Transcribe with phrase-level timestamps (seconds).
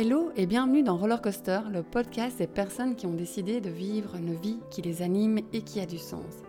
[0.00, 4.14] Hello et bienvenue dans Roller Coaster, le podcast des personnes qui ont décidé de vivre
[4.14, 6.44] une vie qui les anime et qui a du sens.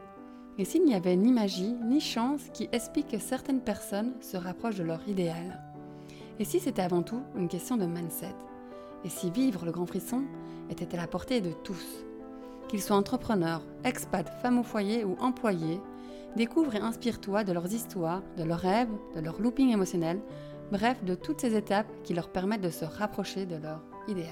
[0.59, 4.77] Et s'il n'y avait ni magie ni chance qui explique que certaines personnes se rapprochent
[4.77, 5.63] de leur idéal.
[6.37, 8.35] Et si c'était avant tout une question de mindset?
[9.03, 10.25] Et si vivre le grand frisson
[10.69, 12.05] était à la portée de tous?
[12.67, 15.81] Qu'ils soient entrepreneurs, expats, femmes au foyer ou employés,
[16.35, 20.19] découvre et inspire-toi de leurs histoires, de leurs rêves, de leur looping émotionnel
[20.71, 24.29] bref, de toutes ces étapes qui leur permettent de se rapprocher de leur idéal.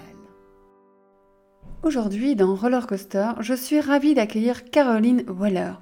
[1.83, 5.73] Aujourd'hui, dans Roller Coaster, je suis ravie d'accueillir Caroline Waller,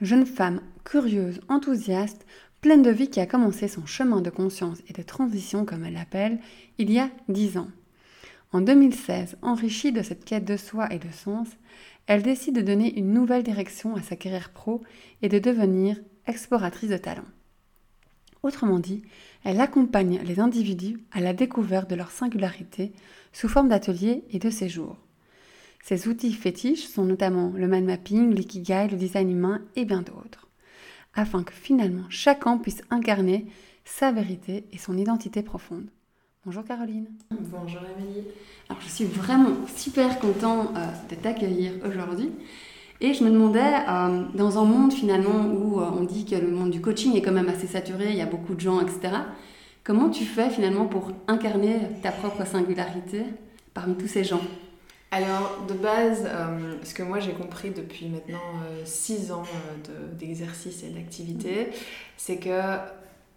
[0.00, 2.26] jeune femme curieuse, enthousiaste,
[2.60, 5.94] pleine de vie qui a commencé son chemin de conscience et de transition, comme elle
[5.94, 6.38] l'appelle,
[6.78, 7.68] il y a dix ans.
[8.52, 11.48] En 2016, enrichie de cette quête de soi et de sens,
[12.06, 14.82] elle décide de donner une nouvelle direction à sa carrière pro
[15.22, 17.24] et de devenir exploratrice de talent.
[18.42, 19.02] Autrement dit,
[19.44, 22.92] elle accompagne les individus à la découverte de leur singularité
[23.32, 24.96] sous forme d'ateliers et de séjours.
[25.82, 30.48] Ses outils fétiches sont notamment le mind mapping, l'ikigai, le design humain et bien d'autres,
[31.14, 33.46] afin que finalement chacun puisse incarner
[33.84, 35.90] sa vérité et son identité profonde.
[36.46, 37.06] Bonjour Caroline.
[37.30, 38.26] Bonjour Amélie.
[38.70, 42.32] Alors je suis vraiment super content euh, de t'accueillir aujourd'hui.
[43.04, 46.50] Et je me demandais, euh, dans un monde finalement où euh, on dit que le
[46.50, 49.14] monde du coaching est quand même assez saturé, il y a beaucoup de gens, etc.,
[49.84, 53.24] comment tu fais finalement pour incarner ta propre singularité
[53.74, 54.40] parmi tous ces gens?
[55.10, 58.38] Alors, de base, euh, ce que moi j'ai compris depuis maintenant
[58.86, 59.44] 6 ans
[60.18, 61.68] d'exercice et d'activité,
[62.16, 62.58] c'est que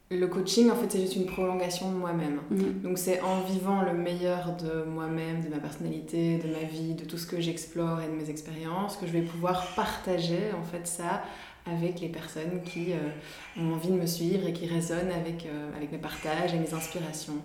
[0.10, 2.40] le coaching, en fait, c'est juste une prolongation de moi-même.
[2.50, 2.82] Mhm.
[2.82, 7.04] Donc, c'est en vivant le meilleur de moi-même, de ma personnalité, de ma vie, de
[7.04, 10.88] tout ce que j'explore et de mes expériences, que je vais pouvoir partager, en fait,
[10.88, 11.24] ça
[11.70, 15.70] avec les personnes qui euh, ont envie de me suivre et qui résonnent avec, euh,
[15.76, 17.38] avec mes partages et mes inspirations.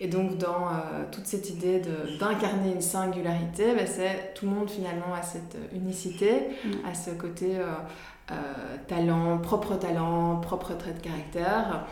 [0.00, 1.80] Et donc, dans euh, toute cette idée
[2.18, 6.30] d'incarner une singularité, bah, c'est tout le monde finalement a cette unicité,
[6.84, 6.94] à mhm.
[6.94, 7.56] ce côté
[8.86, 11.86] talent, propre talent, propre trait de caractère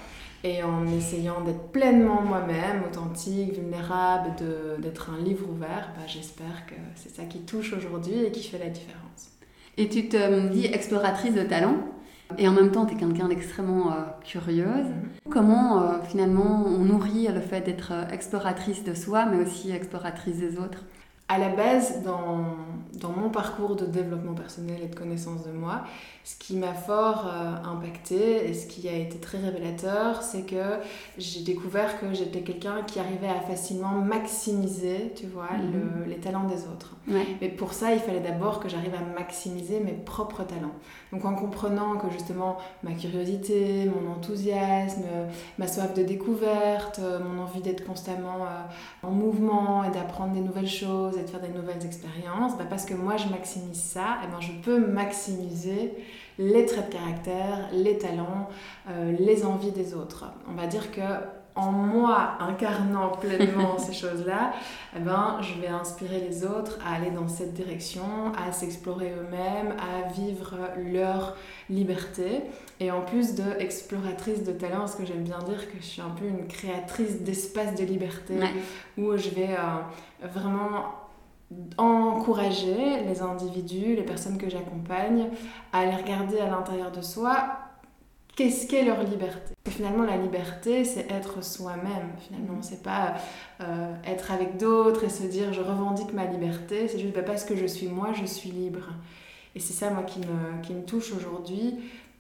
[0.45, 4.31] et en essayant d'être pleinement moi-même, authentique, vulnérable,
[4.79, 8.59] d'être un livre ouvert, bah, j'espère que c'est ça qui touche aujourd'hui et qui fait
[8.59, 9.31] la différence.
[9.77, 11.77] Et tu te dis exploratrice de talent
[12.39, 14.67] et en même temps, tu es quelqu'un d'extrêmement euh, curieuse.
[14.67, 15.31] Mm-hmm.
[15.31, 20.39] Comment euh, finalement on nourrit le fait d'être euh, exploratrice de soi, mais aussi exploratrice
[20.39, 20.85] des autres?
[21.29, 22.57] À la base, dans,
[23.01, 25.83] dans, mon parcours de développement personnel et de connaissance de moi,
[26.23, 30.79] ce qui m'a fort euh, impacté et ce qui a été très révélateur, c'est que
[31.19, 35.73] j'ai découvert que j'étais quelqu'un qui arrivait à facilement maximiser, tu vois, mhm.
[35.73, 36.96] le, les talents des autres.
[37.07, 40.75] Mais pour ça, il fallait d'abord que j'arrive à maximiser mes propres talents.
[41.13, 45.05] Donc en comprenant que justement ma curiosité, mon enthousiasme,
[45.59, 50.69] ma soif de découverte, mon envie d'être constamment euh, en mouvement et d'apprendre des nouvelles
[50.69, 54.27] choses, et de faire des nouvelles expériences, bah, parce que moi je maximise ça, et
[54.31, 55.95] ben je peux maximiser
[56.39, 58.49] les traits de caractère, les talents,
[58.91, 60.27] euh, les envies des autres.
[60.49, 61.01] On va dire que
[61.57, 64.53] en moi incarnant pleinement ces choses-là,
[64.95, 68.05] eh ben, je vais inspirer les autres à aller dans cette direction,
[68.37, 70.55] à s'explorer eux-mêmes, à vivre
[70.93, 71.35] leur
[71.71, 72.43] liberté.
[72.79, 76.03] Et en plus de exploratrice de talent, parce que j'aime bien dire que je suis
[76.03, 78.35] un peu une créatrice d'espace de liberté,
[78.99, 80.93] où je vais euh, vraiment
[81.79, 85.29] encourager les individus, les personnes que j'accompagne,
[85.73, 87.66] à aller regarder à l'intérieur de soi
[88.37, 89.57] qu'est-ce qu'est leur liberté?
[89.77, 92.11] finalement, la liberté, c'est être soi-même.
[92.19, 93.17] Finalement, c'est pas
[93.61, 96.89] euh, être avec d'autres et se dire je revendique ma liberté.
[96.89, 98.89] C'est juste bah, parce que je suis moi, je suis libre.
[99.55, 101.75] Et c'est ça, moi, qui me, qui me touche aujourd'hui.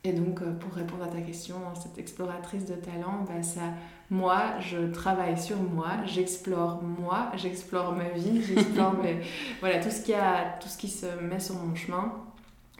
[0.04, 3.62] Et donc, euh, pour répondre à ta question, cette exploratrice de talent, bah, ça,
[4.10, 8.94] moi, je travaille sur moi, j'explore moi, j'explore ma vie, j'explore
[9.60, 10.12] voilà, tout, ce qui
[10.60, 12.12] tout ce qui se met sur mon chemin.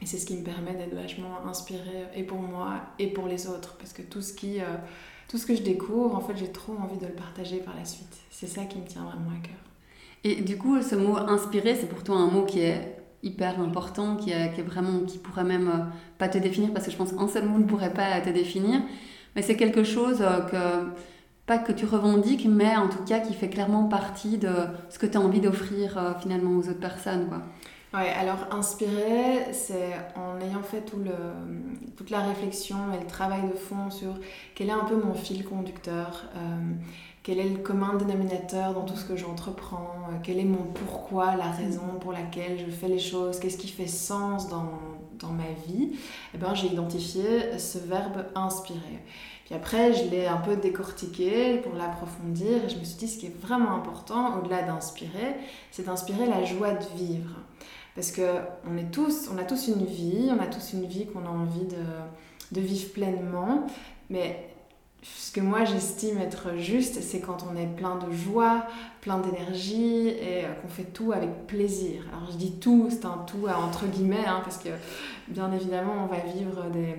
[0.01, 3.47] Et c'est ce qui me permet d'être vachement inspirée et pour moi et pour les
[3.47, 3.77] autres.
[3.77, 4.65] Parce que tout ce, qui, euh,
[5.27, 7.85] tout ce que je découvre, en fait, j'ai trop envie de le partager par la
[7.85, 8.15] suite.
[8.29, 9.57] C'est ça qui me tient vraiment à cœur.
[10.23, 14.15] Et du coup, ce mot inspiré, c'est pour toi un mot qui est hyper important,
[14.15, 15.83] qui, est, qui est vraiment, qui pourrait même euh,
[16.19, 18.81] pas te définir, parce que je pense qu'un seul mot ne pourrait pas te définir,
[19.35, 20.89] mais c'est quelque chose euh, que,
[21.47, 24.51] pas que tu revendiques, mais en tout cas qui fait clairement partie de
[24.89, 27.27] ce que tu as envie d'offrir finalement aux autres personnes.
[27.29, 27.41] Quoi.
[27.97, 33.89] Ouais, alors inspirer, c'est en ayant fait toute la réflexion et le travail de fond
[33.89, 34.13] sur
[34.53, 36.25] quel est un peu mon fil conducteur,
[37.27, 41.35] quel est le commun dénominateur dans tout ce que j'entreprends, euh, quel est mon pourquoi,
[41.35, 44.71] la raison pour laquelle je fais les choses, qu'est-ce qui fait sens dans,
[45.19, 45.91] dans ma vie,
[46.33, 49.03] eh ben, j'ai identifié ce verbe inspirer.
[49.45, 53.17] Puis après, je l'ai un peu décortiqué pour l'approfondir et je me suis dit ce
[53.17, 55.35] qui est vraiment important, au-delà d'inspirer,
[55.71, 57.31] c'est d'inspirer la joie de vivre.
[57.97, 61.25] Parce qu'on est tous, on a tous une vie, on a tous une vie qu'on
[61.25, 61.83] a envie de,
[62.51, 63.65] de vivre pleinement,
[64.11, 64.49] mais
[65.03, 68.65] ce que moi j'estime être juste, c'est quand on est plein de joie,
[69.01, 72.03] plein d'énergie et euh, qu'on fait tout avec plaisir.
[72.11, 74.69] Alors je dis tout, c'est un tout entre guillemets, hein, parce que
[75.27, 76.95] bien évidemment on va vivre des,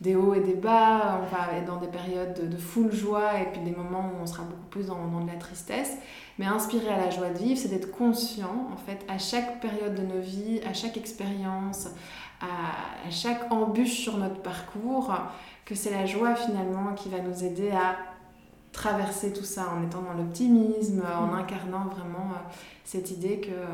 [0.00, 3.40] des, hauts et des bas, on va être dans des périodes de, de full joie
[3.40, 5.98] et puis des moments où on sera beaucoup plus dans, de la tristesse.
[6.38, 9.94] Mais inspirer à la joie de vivre, c'est d'être conscient en fait à chaque période
[9.94, 11.88] de nos vies, à chaque expérience,
[12.40, 15.12] à, à chaque embûche sur notre parcours
[15.64, 17.96] que c'est la joie finalement qui va nous aider à
[18.72, 21.38] traverser tout ça en étant dans l'optimisme, en mm.
[21.38, 22.52] incarnant vraiment euh,
[22.84, 23.66] cette idée que euh,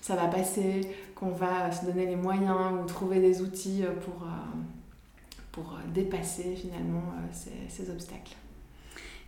[0.00, 0.82] ça va passer,
[1.14, 4.26] qu'on va se donner les moyens ou trouver des outils euh, pour,
[5.50, 8.36] pour dépasser finalement ces, ces, obstacles.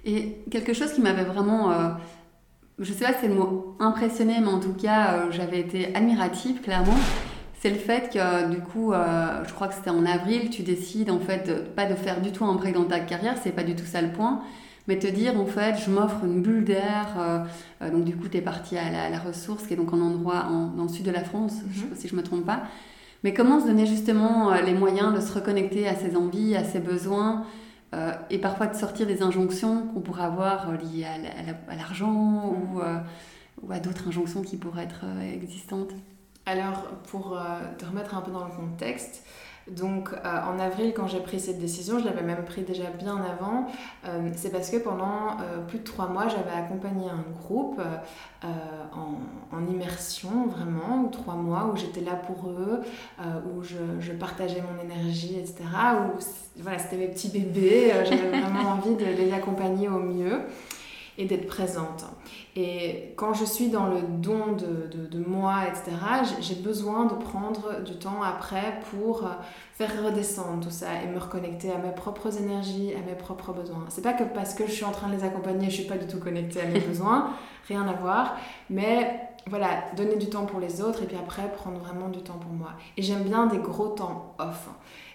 [0.04, 1.96] Et quelque chose qui m'avait vraiment,
[2.78, 6.61] je sais pas si c'est le mot impressionné, mais en tout cas j'avais été admirative
[6.61, 6.96] clairement,
[7.60, 11.10] c'est le fait que du coup, euh, je crois que c'était en avril, tu décides
[11.10, 13.75] en fait pas de faire du tout un break dans ta carrière, c'est pas du
[13.75, 14.43] tout ça le point,
[14.87, 17.16] mais te dire en fait, je m'offre une bulle d'air.
[17.19, 17.40] Euh,
[17.82, 20.46] euh, donc du coup, tu es parti à la, ressource, qui est donc un endroit
[20.76, 21.96] dans le sud de la France, mhm.
[21.96, 22.62] si je me trompe pas.
[23.25, 26.78] Mais comment se donner justement les moyens de se reconnecter à ses envies, à ses
[26.78, 27.44] besoins,
[28.31, 32.81] et parfois de sortir des injonctions qu'on pourrait avoir liées à l'argent ou,
[33.62, 35.04] ou à d'autres injonctions qui pourraient être
[35.34, 35.94] existantes?
[36.49, 37.41] Alors, pour euh,
[37.77, 39.23] te remettre un peu dans le contexte,
[39.71, 43.19] donc euh, en avril, quand j'ai pris cette décision, je l'avais même pris déjà bien
[43.19, 43.67] avant,
[44.06, 45.37] euh, c'est parce que pendant
[45.67, 47.79] plus de trois mois, j'avais accompagné un groupe
[48.43, 52.81] en, immersion vraiment, ou trois mois, où j'étais là pour eux,
[53.21, 55.65] où je, je, partageais mon énergie, etc.
[55.67, 56.19] Où
[56.62, 60.41] voilà, c'était mes petits bébés, j'avais vraiment envie de les accompagner au mieux
[61.19, 62.05] et d'être présente.
[62.56, 65.91] Et quand je suis dans le don de, de, de moi, etc.,
[66.41, 69.31] j'ai besoin de prendre du temps après pour euh,
[69.75, 73.85] faire redescendre tout ça et me reconnecter à mes propres énergies, à mes propres besoins.
[73.88, 75.99] C'est pas que parce que je suis en train de les accompagner, je suis pas
[75.99, 77.35] du tout connectée à mes besoins,
[77.67, 78.37] rien à voir,
[78.71, 82.38] mais voilà, donner du temps pour les autres et puis après prendre vraiment du temps
[82.38, 82.71] pour moi.
[82.97, 84.69] Et j'aime bien des gros temps off.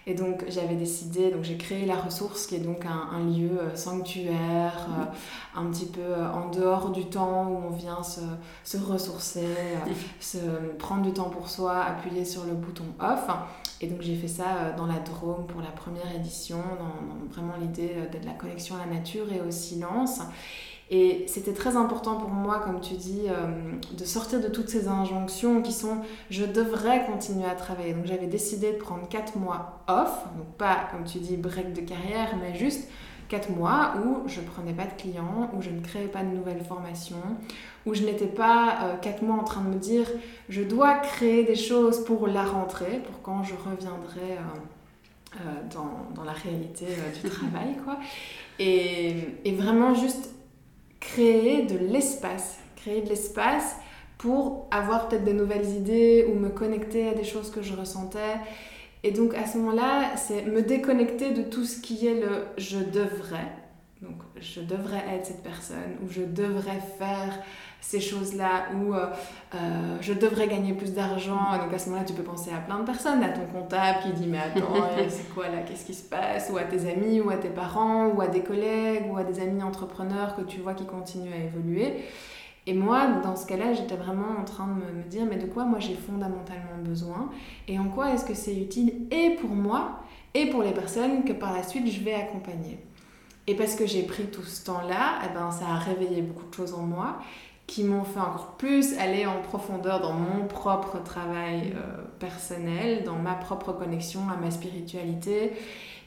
[0.06, 3.74] Et donc j'avais décidé, donc j'ai créé la ressource qui est donc un, lieu euh,
[3.74, 8.20] sanctuaire, euh, un petit peu euh, en dehors du temps où on vient se,
[8.64, 9.46] se ressourcer,
[10.20, 10.38] se
[10.78, 13.30] prendre du temps pour soi, appuyer sur le bouton off.
[13.80, 17.54] Et donc j'ai fait ça dans la Drôme pour la première édition, dans, dans vraiment
[17.58, 20.20] l'idée de la connexion à la nature et au silence.
[20.90, 24.86] Et c'était très important pour moi, comme tu dis, euh, de sortir de toutes ces
[24.86, 25.98] injonctions qui sont
[26.28, 27.94] je devrais continuer à travailler.
[27.94, 31.80] Donc j'avais décidé de prendre 4 mois off, donc pas comme tu dis break de
[31.80, 32.88] carrière, mais juste
[33.30, 36.28] 4 mois où je ne prenais pas de clients, où je ne créais pas de
[36.28, 37.16] nouvelles formations,
[37.86, 40.06] où je n'étais pas 4 euh, mois en train de me dire
[40.50, 44.36] je dois créer des choses pour la rentrée, pour quand je reviendrai.
[44.38, 45.38] Euh,
[45.74, 46.86] dans, dans, la réalité
[47.20, 47.98] du travail quoi
[48.60, 50.33] et, et vraiment juste
[51.08, 53.76] créer de l'espace, créer de l'espace
[54.18, 58.36] pour avoir peut-être de nouvelles idées ou me connecter à des choses que je ressentais.
[59.02, 62.78] Et donc à ce moment-là, c'est me déconnecter de tout ce qui est le je
[62.78, 63.52] devrais.
[64.00, 67.38] Donc je devrais être cette personne ou je devrais faire
[67.84, 69.06] ces choses-là où euh,
[69.54, 71.58] euh, je devrais gagner plus d'argent.
[71.62, 74.12] Donc à ce moment-là, tu peux penser à plein de personnes, à ton comptable qui
[74.12, 76.50] dit mais attends, c'est quoi là, qu'est-ce qui se passe?
[76.50, 79.38] Ou à tes amis, ou à tes parents, ou à des collègues, ou à des
[79.40, 81.96] amis entrepreneurs que tu vois qui continuent à évoluer.
[82.66, 85.44] Et moi, dans ce cas-là, j'étais vraiment en train de me, me dire mais de
[85.44, 87.30] quoi moi j'ai fondamentalement besoin?
[87.68, 90.00] Et en quoi est-ce que c'est utile et pour moi
[90.32, 92.78] et pour les personnes que par la suite je vais accompagner?
[93.46, 96.54] Et parce que j'ai pris tout ce temps-là, eh ben, ça a réveillé beaucoup de
[96.54, 97.18] choses en moi
[97.66, 103.16] qui m'ont fait encore plus aller en profondeur dans mon propre travail euh, personnel, dans
[103.16, 105.52] ma propre connexion à ma spiritualité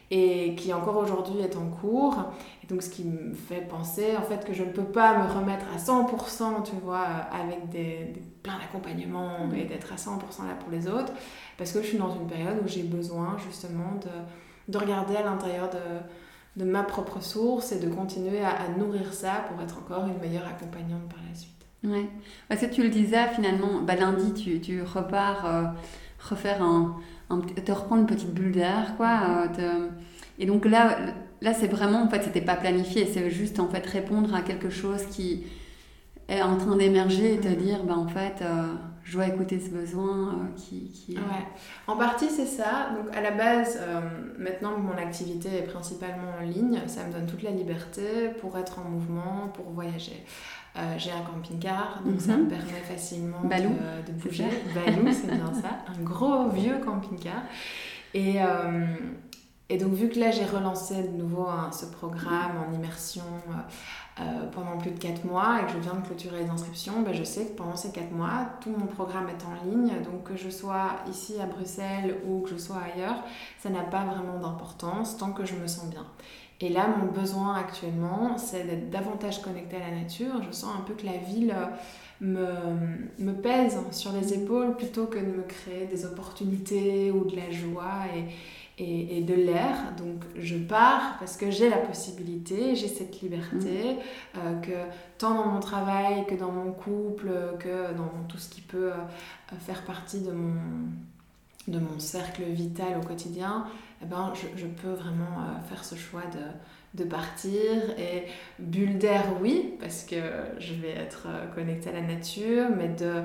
[0.10, 2.16] et qui encore aujourd'hui est en cours.
[2.64, 5.32] Et donc ce qui me fait penser en fait que je ne peux pas me
[5.32, 10.72] remettre à 100%, tu vois, avec des, plein d'accompagnements et d'être à 100% là pour
[10.72, 11.12] les autres,
[11.58, 15.24] parce que je suis dans une période où j'ai besoin justement de, de regarder à
[15.24, 15.78] l'intérieur de
[16.58, 20.48] de ma propre source et de continuer à, nourrir ça pour être encore une meilleure
[20.48, 21.54] accompagnante par la suite.
[21.84, 22.10] Ouais.
[22.50, 25.64] Parce que tu le disais finalement, bah, lundi tu, tu repars euh,
[26.20, 26.98] refaire un,
[27.64, 29.20] te reprendre une petite bulle d'air quoi.
[29.60, 29.88] Euh,
[30.40, 30.98] et donc là,
[31.42, 34.72] là c'est vraiment en fait c'était pas planifié, c'est juste en fait répondre à quelque
[34.72, 35.44] chose qui
[36.28, 37.56] est en train d'émerger et te mm.
[37.56, 38.74] dire bah en fait euh,
[39.08, 41.16] je dois écouter ce besoin euh, qui, qui...
[41.16, 41.48] Ouais.
[41.88, 42.90] En partie, c'est ça.
[42.94, 44.02] Donc, à la base, euh,
[44.38, 48.58] maintenant que mon activité est principalement en ligne, ça me donne toute la liberté pour
[48.58, 50.26] être en mouvement, pour voyager.
[50.76, 52.44] Euh, j'ai un camping-car, donc ça Mhm.
[52.44, 53.70] me permet facilement Balou,
[54.06, 54.44] de, bouger.
[54.76, 55.70] Balou, c'est bien ça.
[55.98, 57.44] Un gros vieux camping-car.
[58.14, 58.36] Et,
[59.70, 63.24] et donc, vu que là, j'ai relancé de nouveau hein, ce programme en immersion
[64.20, 67.14] euh, pendant plus de 4 mois et que je viens de clôturer les inscriptions, ben,
[67.14, 69.94] je sais que pendant ces 4 mois, tout mon programme est en ligne.
[70.04, 73.24] Donc, que je sois ici à Bruxelles ou que je sois ailleurs,
[73.60, 76.06] ça n'a pas vraiment d'importance tant que je me sens bien.
[76.60, 80.42] Et là, mon besoin actuellement, c'est d'être davantage connectée à la nature.
[80.42, 81.68] Je sens un peu que la ville euh,
[82.20, 87.36] me, me pèse sur les épaules plutôt que de me créer des opportunités ou de
[87.36, 88.24] la joie et,
[88.78, 89.94] et, et de l'air.
[89.98, 93.98] Donc je pars parce que j'ai la possibilité, j'ai cette liberté,
[94.38, 94.72] euh, que
[95.18, 99.56] tant dans mon travail que dans mon couple, que dans tout ce qui peut euh,
[99.66, 100.56] faire partie de mon,
[101.68, 103.66] de mon cercle vital au quotidien,
[104.02, 107.72] eh ben, je, je peux vraiment euh, faire ce choix de, de partir.
[107.98, 108.26] Et
[108.60, 110.22] bulle d'air, oui, parce que
[110.60, 113.24] je vais être connectée à la nature, mais de,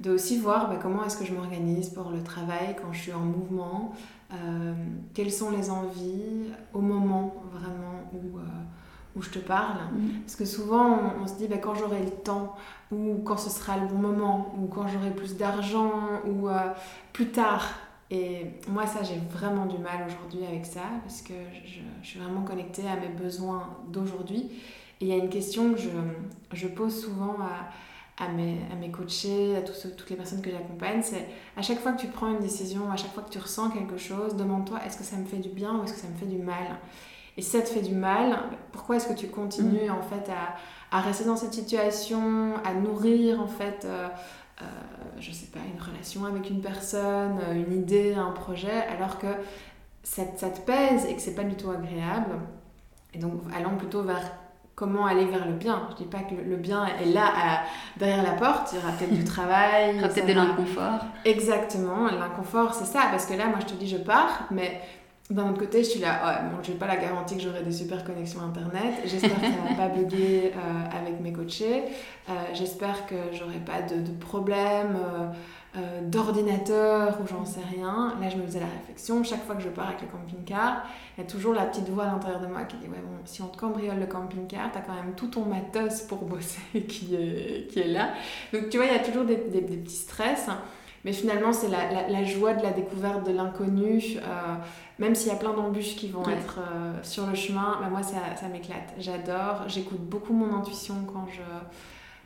[0.00, 3.12] de aussi voir bah, comment est-ce que je m'organise pour le travail quand je suis
[3.12, 3.94] en mouvement,
[4.32, 4.74] euh,
[5.14, 8.42] quelles sont les envies au moment vraiment où, euh,
[9.14, 9.78] où je te parle?
[9.92, 10.20] Mm.
[10.22, 12.56] Parce que souvent, on, on se dit bah, quand j'aurai le temps,
[12.90, 15.92] ou quand ce sera le bon moment, ou quand j'aurai plus d'argent,
[16.26, 16.72] ou euh,
[17.12, 17.66] plus tard.
[18.10, 22.20] Et moi, ça, j'ai vraiment du mal aujourd'hui avec ça, parce que je, je suis
[22.20, 24.50] vraiment connectée à mes besoins d'aujourd'hui.
[25.00, 25.88] Et il y a une question que je,
[26.52, 27.70] je pose souvent à,
[28.18, 31.80] à, mes, à mes coachés, à tous toutes les personnes que j'accompagne, c'est à chaque
[31.80, 34.78] fois que tu prends une décision, à chaque fois que tu ressens quelque chose, demande-toi
[34.86, 36.78] est-ce que ça me fait du bien ou est-ce que ça me fait du mal?
[37.36, 38.38] Et si ça te fait du mal,
[38.72, 40.56] pourquoi est-ce que tu continues en fait à,
[40.96, 44.08] à rester dans cette situation, à nourrir en fait, euh,
[44.62, 44.64] euh,
[45.18, 49.26] je sais pas, une relation avec une personne, euh, une idée, un projet, alors que
[50.02, 52.36] ça, ça te pèse et que c'est pas du tout agréable?
[53.12, 54.32] Et donc allons plutôt vers
[54.76, 55.88] comment aller vers le bien.
[55.90, 57.60] Je dis pas que le- bien est là à-
[57.98, 61.00] derrière la porte, il y aura peut-être du travail, Il y aura peut-être de l'inconfort.
[61.24, 64.80] Exactement, l'inconfort c'est ça, parce que là moi je te dis je pars, mais
[65.30, 67.72] d'un autre côté je suis là, ouais, bon, j'ai pas la garantie que j'aurai des
[67.72, 71.82] super connexions internet, j'espère que ça va pas bugger euh, avec mes coachés,
[72.28, 74.96] Euh, j'espère que j'aurai pas de, de problème
[75.76, 78.14] euh, d'ordinateur ou j'en sais rien.
[78.20, 80.84] Là je me faisais la réflexion, chaque fois que je pars avec le camping-car,
[81.16, 83.16] il y a toujours la petite voix à l'intérieur de moi qui dit ouais bon
[83.24, 87.14] si on te cambriole le camping-car, t'as quand même tout ton matos pour bosser qui
[87.14, 88.10] est, qui est là.
[88.52, 90.48] Donc tu vois il y a toujours des, des- petits stress.
[91.04, 94.02] Mais finalement, c'est la, la- joie de la découverte de l'inconnu.
[94.98, 96.32] Même s'il y a plein d'embûches qui vont Ouais.
[96.34, 98.94] être euh, sur le chemin, bah moi, ça, ça m'éclate.
[98.98, 99.64] J'adore.
[99.68, 101.42] J'écoute beaucoup mon intuition quand je,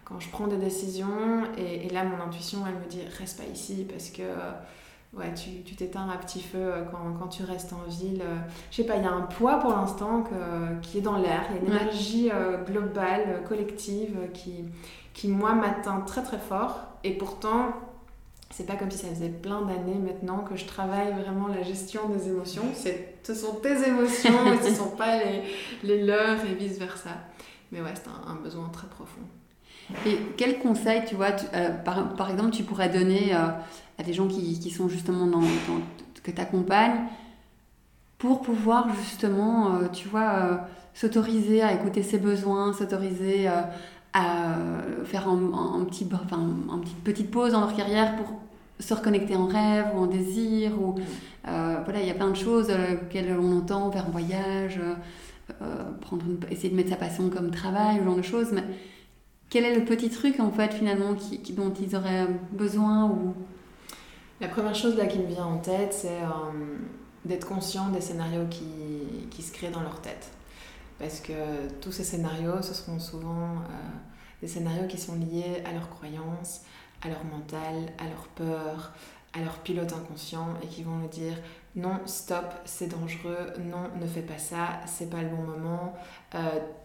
[0.04, 1.42] quand je prends des décisions.
[1.58, 4.52] Et, et là, mon intuition, elle me dit reste pas ici parce que euh,
[5.14, 8.22] ouais, tu tu t'éteins à petit feu euh, quand, quand tu restes en ville.
[8.70, 10.24] Je sais pas, il y a un poids pour l'instant
[10.82, 11.42] qui est dans l'air.
[11.50, 11.80] Il y a une Ouais.
[11.82, 12.30] énergie
[12.66, 14.64] globale, collective qui,
[15.12, 16.78] qui, moi, m'atteint très très fort.
[17.02, 17.72] Et pourtant,
[18.50, 22.08] c'est pas comme si ça faisait plein d'années maintenant que je travaille vraiment la gestion
[22.08, 22.64] des émotions.
[23.22, 25.42] Ce sont tes émotions et ce sont pas les,
[25.84, 27.10] les leurs et vice versa.
[27.70, 29.20] Mais ouais, c'est un, besoin très profond.
[30.06, 33.48] Et quel conseil, tu vois, euh, par, par exemple, tu pourrais donner euh,
[33.98, 35.82] à des gens qui, qui sont justement dans, dans-
[36.22, 37.06] que tu accompagnes
[38.18, 43.48] pour pouvoir justement, euh, tu vois, s'autoriser à écouter ses besoins, s'autoriser
[44.12, 46.40] faire un, un- un petit, enfin,
[46.72, 48.26] un petit petite pause dans leur carrière pour
[48.78, 50.94] se reconnecter en rêve ou en désir ou
[51.46, 54.78] euh, voilà il y a plein de choses euh, auxquelles on entend faire un voyage
[54.82, 54.94] euh,
[55.62, 58.64] euh, prendre une- essayer de mettre sa passion comme travail ce genre de choses mais
[59.50, 63.34] quel est le petit truc en fait finalement qui, qui- dont ils auraient besoin ou
[64.40, 66.78] La première chose là qui me vient en tête, c'est euh,
[67.26, 68.64] d'être conscient des scénarios qui,
[69.30, 70.30] qui se créent dans leur tête.
[71.00, 71.32] Parce que
[71.80, 73.72] tous ces scénarios, ce seront souvent euh,
[74.42, 76.60] des scénarios qui sont liés à leurs croyances,
[77.02, 78.92] à leur mental, à leur peur,
[79.32, 81.36] à leur pilote inconscient et qui vont nous dire
[81.74, 85.94] non, stop, c'est dangereux, non, ne fais pas ça, c'est pas le bon moment,
[86.34, 86.38] euh,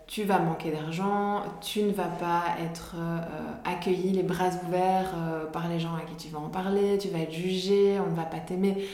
[0.08, 3.20] tu vas manquer d'argent, tu ne vas pas être euh,
[3.66, 5.14] accueilli les bras ouverts
[5.52, 8.16] par les gens à qui tu vas en parler, tu vas être jugé, on ne
[8.16, 8.88] va pas t'aimer.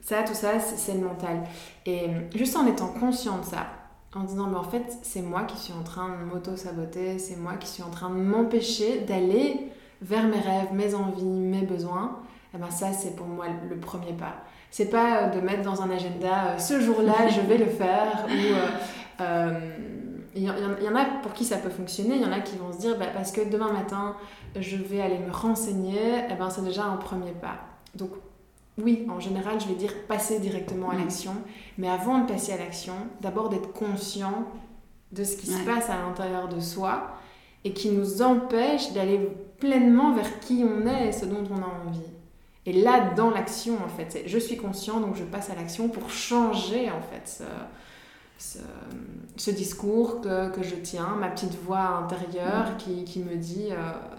[0.00, 1.44] Ça, tout ça, c'est le mental.
[1.86, 3.66] Et juste en étant conscient de ça,
[4.14, 7.54] en disant, mais en fait, c'est moi qui suis en train de m'auto-saboter, c'est moi
[7.54, 12.18] qui suis en train de m'empêcher d'aller vers mes rêves, mes envies, mes besoins,
[12.54, 14.34] et ben ça, c'est pour moi le premier pas.
[14.70, 18.26] C'est pas euh, de mettre dans un agenda, euh, ce jour-là, je vais le faire,
[18.28, 19.60] ou euh,
[20.36, 22.72] il y, en a pour qui ça peut fonctionner, il y en a qui vont
[22.72, 24.16] se dire bah, parce que demain matin
[24.56, 27.60] je vais aller me renseigner, et eh ben, c'est déjà un premier pas.
[27.94, 28.10] Donc
[28.78, 30.98] oui, en général, je vais dire passer directement à mm.
[30.98, 31.34] l'action,
[31.78, 34.46] mais avant de passer à l'action, d'abord d'être conscient
[35.12, 37.16] de ce qui se passe à l'intérieur de soi
[37.62, 39.20] et qui nous empêche d'aller
[39.58, 42.00] pleinement vers qui on est et ce dont on a envie.
[42.66, 46.10] Et là, dans l'action, en fait, je suis conscient, donc je passe à l'action pour
[46.10, 47.44] changer, en fait,
[48.38, 52.76] ce, discours que, que, je tiens, ma petite voix intérieure mm.
[52.78, 53.76] qui, qui, me dit euh,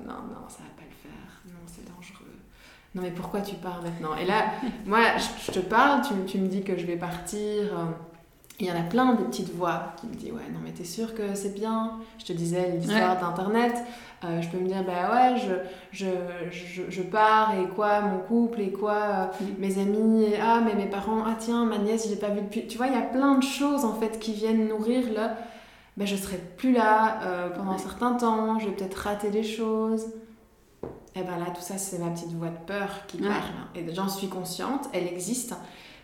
[0.08, 2.40] non, non, ça va pas le faire, non, c'est dangereux.
[2.96, 4.16] Non, mais pourquoi tu pars maintenant?
[4.16, 4.46] Et là,
[4.86, 5.02] moi,
[5.46, 7.38] je, te parle, tu, tu, me dis que je vais partir.
[7.40, 7.86] Euh,
[8.60, 10.86] il y en a plein de petites voix qui me disent Ouais, non, mais t'es
[10.86, 12.00] sûr que c'est bien?
[12.18, 13.76] Je te disais l'histoire d'Internet.
[14.24, 16.08] Euh, je peux me dire Bah ouais, je,
[16.52, 20.90] je, je, pars et quoi, mon couple et quoi, euh, mes amis, ah, mais mes
[20.90, 22.66] parents, ah tiens, ma nièce, j'ai pas vu depuis.
[22.66, 25.36] Tu vois, il y a plein de choses en fait qui viennent nourrir là.
[25.98, 29.44] Bah, je serai plus là euh, pendant un certain temps, je vais peut-être rater des
[29.44, 30.06] choses.
[31.16, 33.54] Et ben là, tout ça, c'est ma petite voix de peur qui parle.
[33.74, 35.56] Et j'en suis consciente, elle existe.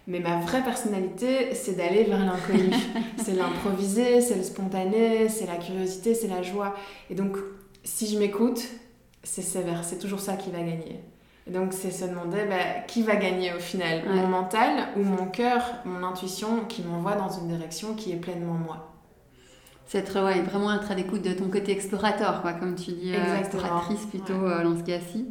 [0.07, 2.73] Mais ma vraie personnalité, c'est d'aller vers l'inconnu.
[3.17, 6.75] c'est l'improviser, c'est le spontané, c'est la curiosité, c'est la joie.
[7.09, 7.37] Et donc,
[7.83, 8.61] si je m'écoute,
[9.21, 11.01] c'est sévère, c'est toujours ça qui va gagner.
[11.45, 14.03] Et donc, c'est se demander bah, qui va gagner au final?
[14.07, 18.53] Mon mental ou mon cœur, mon intuition qui m'envoie dans une direction qui est pleinement
[18.53, 18.90] moi
[19.91, 23.13] c'est être ouais, vraiment être à l'écoute de ton côté explorateur, quoi, comme tu dis,
[23.13, 24.53] euh, exploratrice plutôt, ouais.
[24.65, 25.25] euh, Assis.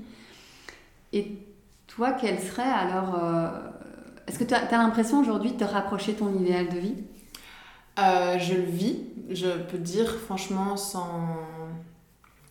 [1.14, 1.38] Et
[1.86, 3.48] toi, quel serait alors euh,
[4.26, 6.94] est-ce que tu as, l'impression aujourd'hui de te rapprocher ton idéal de vie?
[7.98, 8.98] Euh, Je le vis.
[9.30, 11.38] Je peux dire franchement sans...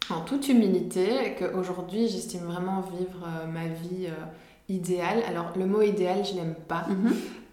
[0.10, 4.26] en toute humilité qu'aujourd'hui j'estime vraiment vivre euh, ma vie euh,
[4.68, 5.22] idéale.
[5.28, 6.88] Alors le mot idéal je n'aime pas.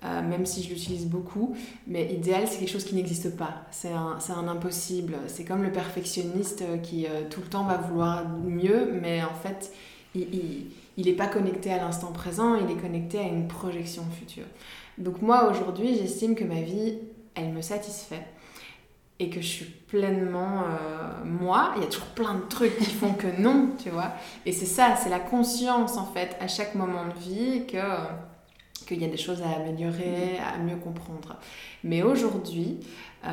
[0.07, 0.29] Mhm.
[0.29, 4.19] même si je l'utilise beaucoup, mais idéal c'est quelque chose qui n'existe pas, c'est un,
[4.29, 9.35] un, impossible, c'est comme le perfectionniste qui tout le temps va vouloir mieux, mais en
[9.35, 9.73] fait
[10.15, 14.47] il n'est pas connecté à l'instant présent, il est connecté à une projection future.
[14.99, 16.99] Donc moi aujourd'hui, j'estime que ma vie,
[17.35, 18.27] elle me satisfait
[19.19, 21.73] et que je suis pleinement euh, moi.
[21.77, 24.13] Il y a toujours plein de trucs qui font que non, tu vois.
[24.45, 27.79] Et c'est ça, c'est la conscience en fait à chaque moment de vie que
[28.87, 31.37] qu'il y a des choses à améliorer, à mieux comprendre.
[31.85, 32.81] Mais aujourd'hui,
[33.25, 33.29] euh,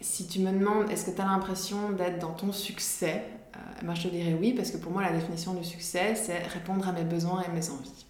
[0.00, 3.22] si tu me demandes, est-ce que tu as l'impression d'être dans ton succès
[3.54, 6.38] euh, moi je te dirais oui, parce que pour moi la définition du succès, c'est
[6.38, 8.06] répondre à mes besoins et mes envies.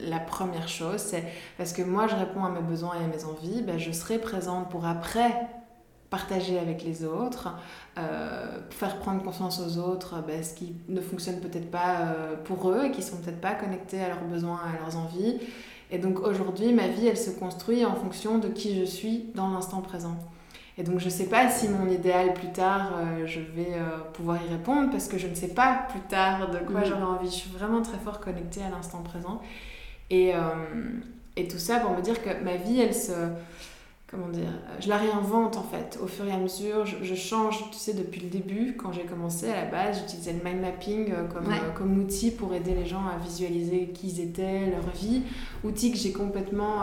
[0.00, 1.24] La première chose, c'est
[1.56, 4.18] parce que moi je réponds à mes besoins et à mes envies, ben, je serai
[4.18, 5.48] présente pour après
[6.10, 7.54] partager avec les autres,
[7.96, 12.68] euh, faire prendre conscience aux autres ben, ce qui ne fonctionne peut-être pas euh, pour
[12.68, 15.38] eux et qui sont peut-être pas connectés à leurs besoins, à leurs envies.
[15.90, 19.50] Et donc aujourd'hui, ma vie, elle se construit en fonction de qui je suis dans
[19.50, 20.16] l'instant présent.
[20.78, 23.98] Et donc je ne sais pas si mon idéal plus tard, euh, je vais euh,
[24.14, 27.26] pouvoir y répondre parce que je ne sais pas plus tard de quoi j'aurai envie.
[27.26, 29.42] Je suis vraiment très fort connectée à l'instant présent.
[30.08, 30.38] Et, euh,
[31.36, 33.12] et tout ça pour me dire que ma vie, elle se
[34.10, 36.84] comment dire, je la réinvente en fait au fur et à mesure.
[36.84, 40.42] Je, change, tu sais, depuis le début, quand j'ai commencé à la base, j'utilisais le
[40.42, 44.20] mind mapping euh, comme, euh, comme outil pour aider les gens à visualiser qui ils
[44.20, 45.22] étaient, leur vie.
[45.62, 46.80] Outil que j'ai complètement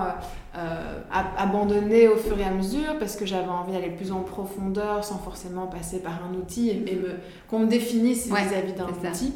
[0.56, 1.02] euh,
[1.38, 5.18] abandonné au fur et à mesure parce que j'avais envie d'aller plus en profondeur sans
[5.18, 7.16] forcément passer par un outil et, me,
[7.50, 9.34] qu'on me définisse vis-à-vis d'un outil.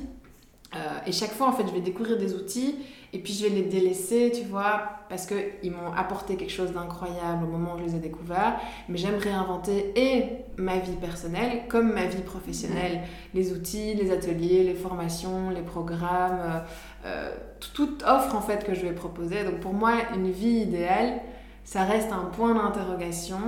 [1.06, 2.76] et chaque fois, en fait, je vais découvrir des outils
[3.14, 7.44] et puis je vais les délaisser, tu vois, parce qu'ils m'ont apporté quelque chose d'incroyable
[7.44, 8.56] au moment où je les ai découverts.
[8.88, 10.24] Mais j'aime réinventer et
[10.58, 13.02] ma vie personnelle comme ma vie professionnelle.
[13.34, 16.60] Les outils, les ateliers, les formations, les programmes, euh,
[17.06, 17.36] euh,
[17.74, 19.44] toute offre en fait que je vais proposer.
[19.44, 21.20] Donc pour moi, une vie idéale,
[21.66, 23.40] ça reste un point d'interrogation,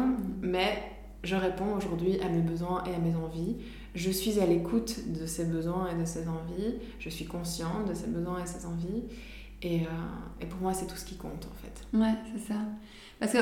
[0.42, 0.78] mais
[1.24, 3.56] je réponds aujourd'hui à mes besoins et à mes envies.
[3.96, 6.76] Je suis à l'écoute de ces besoins et de ces envies.
[7.00, 9.04] Je suis consciente de ces besoins et ces envies.
[9.64, 11.98] Et, euh, et pour moi, c'est tout ce qui compte en fait.
[11.98, 12.60] Ouais, c'est ça.
[13.20, 13.40] Parce que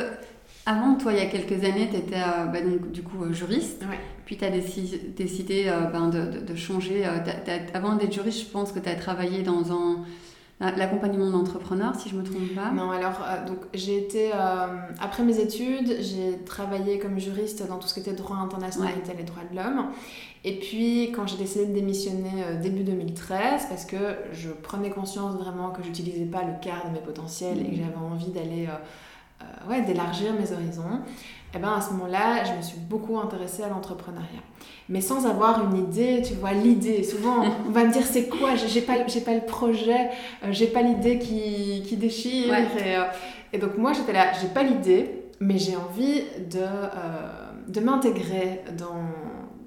[0.65, 3.33] avant, toi, il y a quelques années, tu étais euh, bah, donc, du coup euh,
[3.33, 3.81] juriste.
[3.89, 3.99] Ouais.
[4.25, 7.03] Puis tu as décidé, ben, de, de, changer.
[7.73, 10.05] avant d'être juriste, je pense que tu as travaillé dans un
[10.61, 12.71] l'accompagnement d'entrepreneurs, si je me trompe pas.
[12.71, 14.31] Non, alors donc j'ai été
[14.99, 19.17] après mes études, j'ai travaillé comme juriste dans tout ce qui était droit international et
[19.17, 19.91] les droits de l'homme.
[20.43, 25.35] Et puis, quand j'ai décidé de démissionner euh, début 2013, parce que je prenais conscience
[25.35, 27.75] vraiment que j'utilisais pas le quart de mes potentiels et que mmh.
[27.75, 30.99] j'avais envie d'aller, euh, euh, ouais, d'élargir mes horizons,
[31.53, 34.41] et eh ben à ce moment-là, je me suis beaucoup intéressée à l'entrepreneuriat.
[34.89, 37.03] Mais sans avoir une idée, tu vois, l'idée.
[37.03, 38.55] Souvent, on va me dire c'est quoi?
[38.55, 40.09] J'ai pas, pas le projet,
[40.49, 42.53] j'ai pas l'idée qui, qui déchire.
[42.53, 46.65] Et, et, donc, moi, j'étais là, j'ai pas l'idée, mais j'ai envie de
[47.71, 49.05] de m'intégrer dans,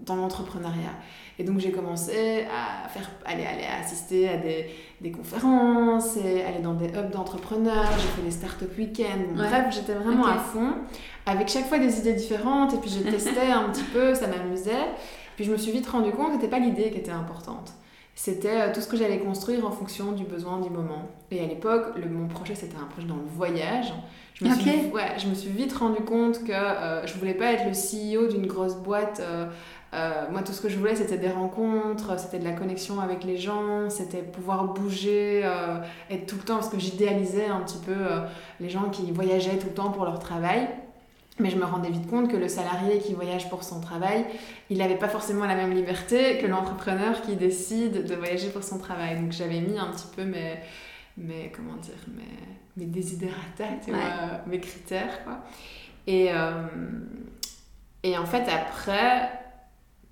[0.05, 0.94] dans l'entrepreneuriat.
[1.38, 4.66] Et donc j'ai commencé à faire, aller, aller assister à des,
[5.01, 9.35] des conférences, et aller dans des hubs d'entrepreneurs, j'ai fait des start-up week-ends.
[9.35, 10.75] Bref, j'étais vraiment à fond,
[11.27, 14.73] avec chaque fois des idées différentes, et puis je testais un petit peu, ça m'amusait.
[15.37, 17.73] Puis je me suis vite rendu compte que c'était pas l'idée qui était importante.
[18.14, 21.11] C'était euh, tout ce que j'allais construire en fonction du besoin du moment.
[21.33, 23.92] Et à l'époque, mon projet, c'était un projet dans le voyage.
[24.35, 27.53] Je me, suis, ouais, je me suis vite rendu compte que euh, je voulais pas
[27.53, 29.47] être le CEO d'une grosse boîte euh,
[29.94, 33.22] euh, moi, tout ce que je voulais, c'était des rencontres, c'était de la connexion avec
[33.22, 35.78] les gens, c'était pouvoir bouger, euh,
[36.11, 38.20] être tout le temps, parce que j'idéalisais un petit peu euh,
[38.61, 40.68] les gens qui voyageaient tout le temps pour leur travail.
[41.38, 44.24] Mais je me rendais vite compte que le salarié qui voyage pour son travail,
[44.70, 48.78] il n'avait pas forcément la même liberté que l'entrepreneur qui décide de voyager pour son
[48.78, 49.20] travail.
[49.20, 50.54] Donc j'avais mis un petit peu mes,
[51.16, 52.22] mes comment dire, mes,
[52.76, 52.87] mes
[54.46, 55.24] mes critères.
[55.24, 55.40] Quoi.
[56.07, 56.30] Et,
[58.04, 59.43] et en fait, après,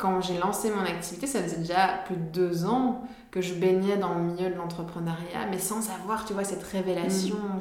[0.02, 3.96] quand j'ai lancé mon activité, ça faisait déjà plus de deux ans que je baignais
[3.96, 7.60] dans le milieu de l'entrepreneuriat, mais sans avoir, tu vois, cette révélation, mm.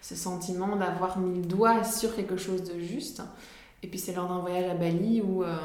[0.00, 3.20] ce, sentiment d'avoir mis le doigt sur quelque chose de juste.
[3.82, 5.56] Et puis c'est lors d'un voyage à Bali où, euh,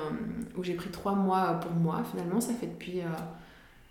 [0.57, 2.01] où j'ai pris trois mois pour moi.
[2.09, 3.01] Finalement, ça fait depuis...
[3.01, 3.05] Euh,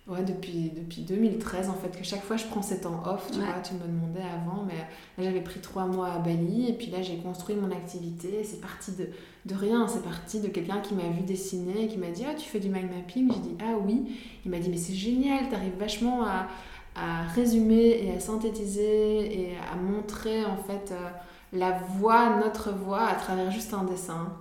[0.07, 3.37] Ouais, depuis, depuis 2013 en fait, que chaque fois je prends ces temps off, tu
[3.37, 6.87] vois, tu me demandais avant, mais là j'avais pris trois mois à Bali et puis
[6.87, 9.09] là j'ai construit mon activité, c'est parti de,
[9.45, 12.49] de rien, c'est parti de quelqu'un qui m'a vu dessiner, qui m'a dit ah tu
[12.49, 15.55] fais du mind mapping, j'ai dit ah oui, il m'a dit mais c'est génial, tu
[15.55, 16.47] arrives vachement à,
[16.95, 20.91] à, résumer et à synthétiser et à montrer en fait...
[20.91, 21.09] Euh,
[21.53, 24.33] la voix, notre voix, à travers juste un dessin.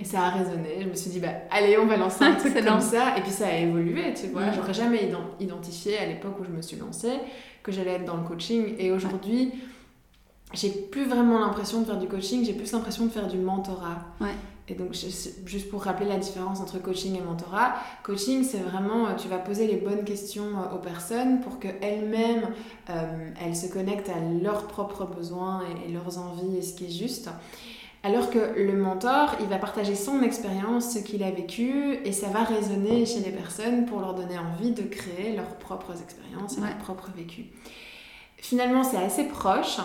[0.00, 0.82] Et ça a résonné.
[0.82, 3.16] Je me suis dit, bah, allez, on va lancer un truc comme ça.
[3.16, 4.50] Et puis ça a évolué, tu vois.
[4.52, 7.18] J'aurais jamais identifié à l'époque où je me suis lancée
[7.62, 8.74] que j'allais être dans le coaching.
[8.78, 9.52] Et aujourd'hui,
[10.52, 13.98] j'ai plus vraiment l'impression de faire du coaching, j'ai plus l'impression de faire du mentorat.
[14.20, 14.34] Ouais.
[14.70, 19.14] Et donc, juste pour rappeler la différence entre coaching et mentorat, coaching, c'est vraiment, euh,
[19.16, 22.50] tu vas poser les bonnes questions euh, aux personnes pour qu'elles-mêmes,
[22.90, 26.98] euh, elles se connectent à leurs propres besoins et, leurs envies et ce qui est
[26.98, 27.30] juste.
[28.02, 32.28] Alors que le mentor, il va partager son expérience, ce qu'il a vécu, et ça
[32.28, 36.60] va résonner chez les personnes pour leur donner envie de créer leurs propres expériences et
[36.60, 37.46] leur propre vécu.
[38.36, 39.78] Finalement, c'est assez proche,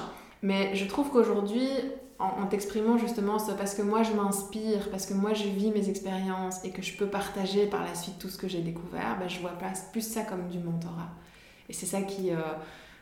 [0.43, 1.67] mais je trouve qu'aujourd'hui,
[2.23, 6.63] en, t'exprimant justement parce que moi je m'inspire, parce que moi je vis mes expériences
[6.63, 9.39] et que je peux partager par la suite tout ce que j'ai découvert, ben, je
[9.39, 9.53] vois
[9.91, 11.11] plus ça comme du mentorat.
[11.69, 12.37] Et c'est ça qui, euh,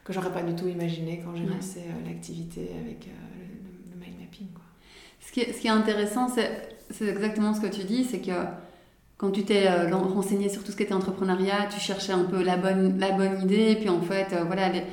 [0.04, 4.20] que j'aurais pas du tout imaginé quand j'ai lancé euh, l'activité avec euh, le, mind
[4.20, 4.48] mapping.
[4.54, 4.64] Quoi.
[5.20, 8.46] Ce, qui est, ce qui est intéressant, c'est exactement ce que tu dis, c'est que
[9.18, 12.58] quand tu t'es renseigné sur tout ce qui était entrepreneuriat, tu cherchais un peu la
[12.58, 14.84] bonne, la bonne idée, et puis en fait, voilà, les,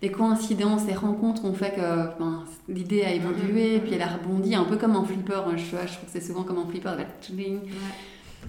[0.00, 3.80] les coïncidences, les rencontres ont fait que l'idée a évolué, mm-hmm.
[3.80, 5.42] puis elle a rebondi, un peu comme un flipper.
[5.56, 6.92] Je, je trouve que c'est souvent comme un flipper,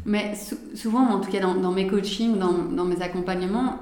[0.06, 0.34] Mais
[0.76, 3.80] souvent, en tout cas dans, mes coachings, dans, dans, mes accompagnements,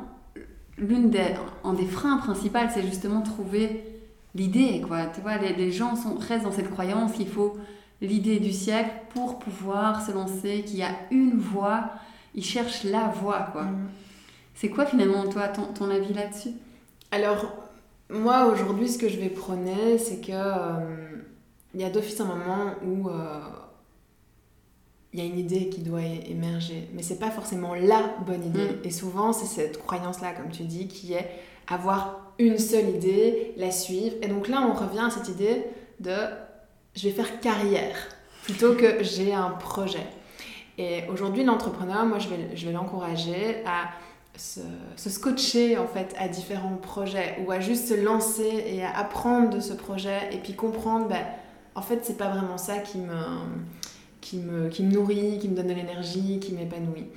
[0.77, 3.83] l'une des, un des freins principaux, c'est justement trouver
[4.33, 4.81] l'idée.
[4.87, 5.07] Quoi.
[5.07, 7.57] Tu vois, les, gens sont, restent dans cette croyance qu'il faut
[8.01, 11.89] l'idée du siècle pour pouvoir se lancer, qu'il y a une voie,
[12.33, 13.49] ils cherchent la voie.
[13.51, 13.63] Quoi.
[13.63, 13.89] Mm.
[14.53, 16.51] C'est quoi finalement, toi, ton, ton avis là-dessus?
[17.11, 17.45] Alors,
[18.09, 21.17] moi aujourd'hui, ce que je vais prôner, c'est que euh,
[21.73, 23.39] il y a d'office un moment où euh,
[25.13, 28.65] il y a une idée qui doit émerger, mais c'est pas forcément la bonne idée.
[28.65, 28.81] Mm.
[28.83, 31.29] Et souvent, c'est cette croyance-là, comme tu dis, qui est
[31.67, 34.15] avoir une seule idée, la suivre.
[34.21, 35.63] Et donc là, on revient à cette idée
[35.99, 36.15] de
[36.95, 37.95] je vais faire carrière
[38.43, 40.05] plutôt que j'ai un projet.
[40.77, 43.89] Et aujourd'hui, l'entrepreneur, moi, je vais, je vais l'encourager à
[44.37, 49.49] se, scotcher en fait à différents projets ou à juste se lancer et à apprendre
[49.49, 51.25] de ce projet et puis comprendre ben,
[51.75, 53.15] en fait c'est pas vraiment ça qui me,
[54.21, 57.07] qui, me, qui me nourrit, qui me donne de l'énergie, qui m'épanouit.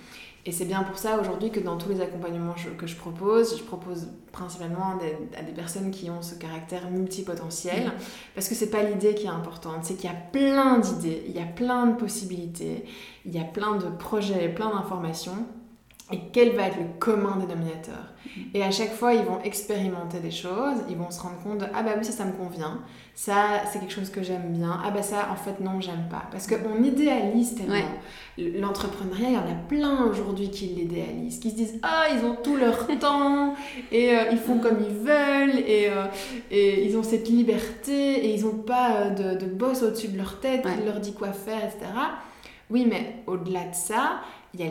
[0.46, 3.62] Et c'est bien pour ça aujourd'hui que dans tous les accompagnements que je propose, je
[3.62, 4.98] propose principalement
[5.36, 7.92] à des, personnes qui ont ce caractère multipotentiel,
[8.34, 11.36] parce que c'est pas l'idée qui est importante, c'est qu'il y a plein d'idées, il
[11.36, 12.86] y a plein de possibilités,
[13.26, 15.44] il y a plein de projets, plein d'informations,
[16.12, 17.94] et quel va être le commun dénominateur.
[18.26, 18.40] Mm-hmm.
[18.54, 21.66] Et à chaque fois, ils vont expérimenter des choses, ils vont se rendre compte de
[21.74, 22.80] ah bah oui, ça, ça me convient,
[23.14, 26.22] ça, c'est quelque chose que j'aime bien, ah bah ça, en fait, non, j'aime pas.
[26.30, 27.74] Parce qu'on idéalise tellement.
[28.38, 32.36] L'entrepreneuriat, il y en a plein aujourd'hui qui l'idéalisent, qui se disent ah, ils ont
[32.36, 33.54] tout leur temps
[33.92, 36.06] et euh, ils font comme ils veulent et, euh,
[36.50, 40.16] et, ils ont cette liberté et ils n'ont pas euh, de, de boss au-dessus de
[40.16, 41.90] leur tête qui leur dit quoi faire, etc.
[42.70, 44.20] Oui, mais au-delà de ça,
[44.54, 44.66] il y, a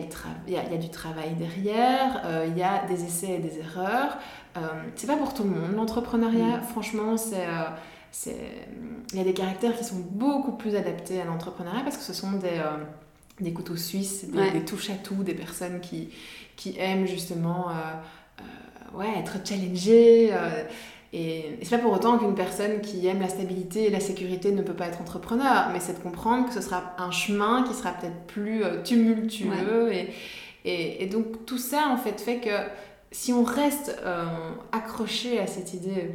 [0.48, 4.18] il, y a, du travail derrière, euh, il y a des essais et des erreurs.
[4.58, 4.62] Euh,
[4.96, 5.76] c'est pas pour tout le monde.
[5.76, 6.64] L'entrepreneuriat, mm.
[6.64, 7.46] franchement, c'est.
[7.46, 7.70] Euh,
[9.14, 12.12] il y a des caractères qui sont beaucoup plus adaptés à l'entrepreneuriat parce que ce
[12.12, 12.60] sont des,
[13.40, 16.10] des couteaux suisses, des, touches à tout, des personnes qui,
[16.56, 17.68] qui aiment justement
[18.96, 20.34] ouais, être challengées.
[21.14, 24.62] Et, c'est pas pour autant qu'une personne qui aime la stabilité et la sécurité ne
[24.62, 27.92] peut pas être entrepreneur, mais c'est de comprendre que ce sera un chemin qui sera
[27.92, 29.92] peut-être plus tumultueux.
[29.92, 30.10] Et,
[30.66, 32.50] et, et, donc tout ça en fait fait que
[33.12, 34.26] si on reste euh,
[34.72, 36.12] accroché à cette idée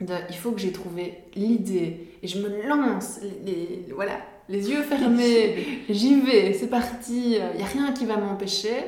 [0.00, 4.82] de il faut que j'ai trouvé l'idée et je me lance, les, voilà, les yeux
[4.82, 8.84] fermés, j'y vais, c'est parti, il n'y a rien qui va m'empêcher,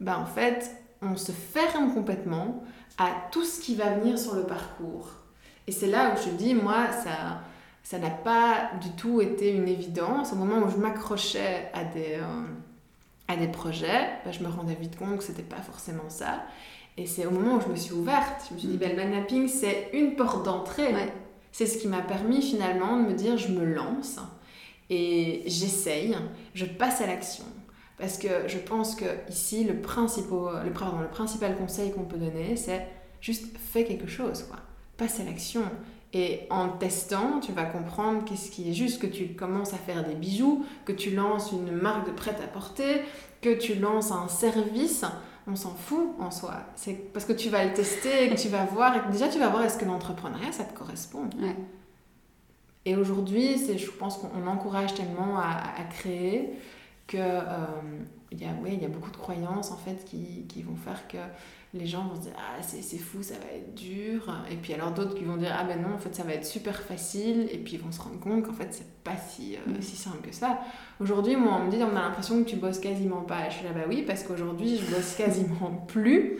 [0.00, 0.70] bah en fait,
[1.00, 2.62] on se ferme complètement
[2.98, 5.08] à tout ce qui va venir sur le parcours.
[5.66, 7.42] Et c'est là où je dis, moi, ça
[7.84, 10.32] ça n'a pas du tout été une évidence.
[10.32, 12.18] Au moment où je m'accrochais à des...
[12.20, 12.46] Euh,
[13.28, 16.44] à des projets, bah, je me rendais vite compte que c'était pas forcément ça.
[16.96, 19.08] Et c'est au moment où je me suis ouverte, je me suis dit, ben, le
[19.08, 20.92] mapping, c'est une porte d'entrée.
[21.50, 24.18] C'est ce qui m'a permis finalement de me dire, je me lance
[24.90, 26.16] et j'essaye,
[26.54, 27.44] je passe à l'action.
[27.98, 32.16] Parce que je pense que ici, le, principal, le, pardon, le principal conseil qu'on peut
[32.16, 32.86] donner, c'est
[33.20, 34.58] juste fais quelque chose, quoi.
[34.96, 35.62] Passe à l'action.
[36.12, 40.04] Et en testant, tu vas comprendre qu'est-ce qui est juste, que tu commences à faire
[40.06, 43.00] des bijoux, que tu lances une marque de prêt-à-porter,
[43.40, 45.06] que tu lances un service,
[45.46, 46.54] on s'en fout en soi.
[46.76, 49.48] C'est parce que tu vas le tester, que tu vas voir, et déjà tu vas
[49.48, 51.30] voir est-ce que l'entrepreneuriat, ça te correspond.
[52.84, 56.50] Et aujourd'hui, je pense qu'on encourage tellement à, créer
[57.12, 57.66] que euh,
[58.30, 61.06] il y, a, ouais, y a beaucoup de croyances en fait qui, qui vont faire
[61.06, 61.18] que
[61.74, 64.34] les gens vont se dire ah c'est fou ça va être dur.
[64.50, 66.46] Et puis alors d'autres qui vont dire ah ben non en fait ça va être
[66.46, 67.48] super facile.
[67.52, 69.82] Et puis ils vont se rendre compte qu'en fait c'est pas si, euh, mm.
[69.82, 70.60] si simple que ça.
[71.00, 73.48] Aujourd'hui moi on me dit on a l'impression que tu bosses quasiment pas.
[73.50, 76.38] Je suis là bah oui parce qu'aujourd'hui je bosse quasiment plus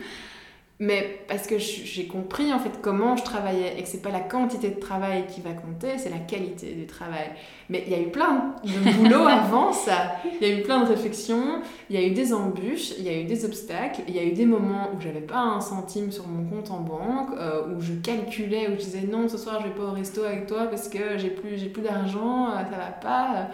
[0.83, 4.19] mais parce que j'ai compris en fait comment je travaillais et que c'est pas la
[4.19, 7.31] quantité de travail qui va compter, c'est la qualité du travail.
[7.69, 10.15] Mais il y a eu plein de boulot avant ça.
[10.41, 13.09] Il y a eu plein de réflexions, il y a eu des embûches, il y
[13.09, 16.11] a eu des obstacles, il y a eu des moments où j'avais pas un centime
[16.11, 19.61] sur mon compte en banque, euh, où je calculais, où je disais non, ce soir
[19.61, 22.57] je vais pas au resto avec toi parce que j'ai plus, j'ai plus d'argent, euh,
[22.57, 23.47] ça va pas.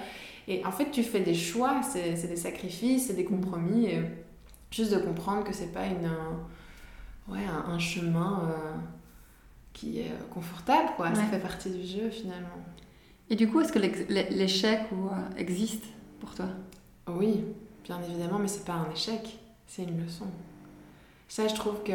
[0.48, 3.86] Et en fait, tu fais des choix, c'est des sacrifices, c'est des compromis.
[3.86, 4.00] Et
[4.72, 6.10] juste de comprendre que c'est pas une
[7.32, 8.76] ouais, un, chemin euh,
[9.74, 11.14] qui est confortable, quoi.
[11.14, 12.48] Ça fait partie du jeu finalement.
[13.30, 15.84] Et du coup, est-ce que l'échec euh, existe
[16.20, 16.48] pour toi?
[17.08, 17.44] Oui,
[17.84, 20.26] bien évidemment, mais c'est pas un échec, c'est une leçon.
[21.28, 21.94] Ça, je trouve que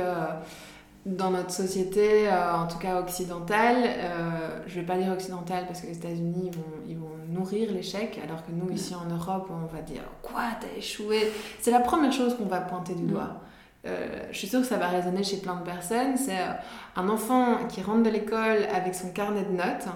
[1.06, 5.82] dans notre société, euh, en tout cas occidentale, euh, je vais pas dire occidentale parce
[5.82, 9.50] que les États-Unis ils vont, ils vont nourrir l'échec, alors que nous ici en Europe,
[9.50, 11.30] on va dire quoi, t'as échoué?
[11.60, 13.40] C'est la première chose qu'on va pointer du doigt.
[13.86, 16.52] Euh, je suis sûre que ça va résonner chez plein de personnes, c'est euh,
[16.96, 19.86] un enfant qui rentre de l'école avec son carnet de notes,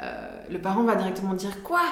[0.00, 1.82] euh, le parent va directement dire quoi?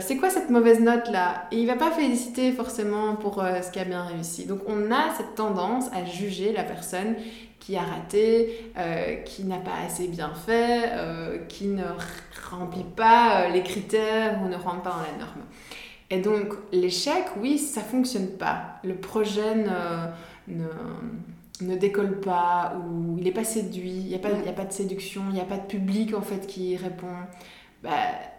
[0.00, 3.78] C'est quoi cette mauvaise note là Et il va pas féliciter forcément pour ce qui
[3.78, 4.44] a bien réussi.
[4.44, 7.14] Donc on a cette tendance à juger la personne
[7.60, 8.72] qui a raté,
[9.24, 10.90] qui n'a pas assez bien fait,
[11.46, 11.84] qui ne
[12.50, 15.42] remplit pas les critères ou ne rentre pas dans la norme.
[16.10, 18.80] Et donc l'échec, oui, ça fonctionne pas.
[18.82, 19.70] Le projet ne
[20.48, 20.66] ne,
[21.62, 24.72] ne décolle pas ou il n'est pas séduit, il n'y a, pas, a pas de
[24.72, 27.14] séduction, il n'y a pas de public en fait qui répond,
[27.82, 27.90] bah,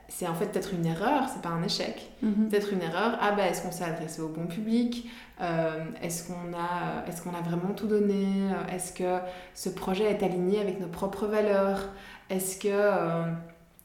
[0.07, 2.11] c'est en fait peut-être une erreur, c'est pas un échec.
[2.21, 2.49] Mhm.
[2.49, 5.09] Peut-être une erreur, ah bah est-ce qu'on s'est adressé au bon public?
[5.39, 8.27] Euh, Est-ce qu'on a, est qu'on a vraiment tout donné?
[8.71, 9.19] Est-ce que
[9.55, 11.89] ce projet est aligné avec nos propres valeurs?
[12.29, 12.67] Est-ce que...
[12.69, 13.23] Euh,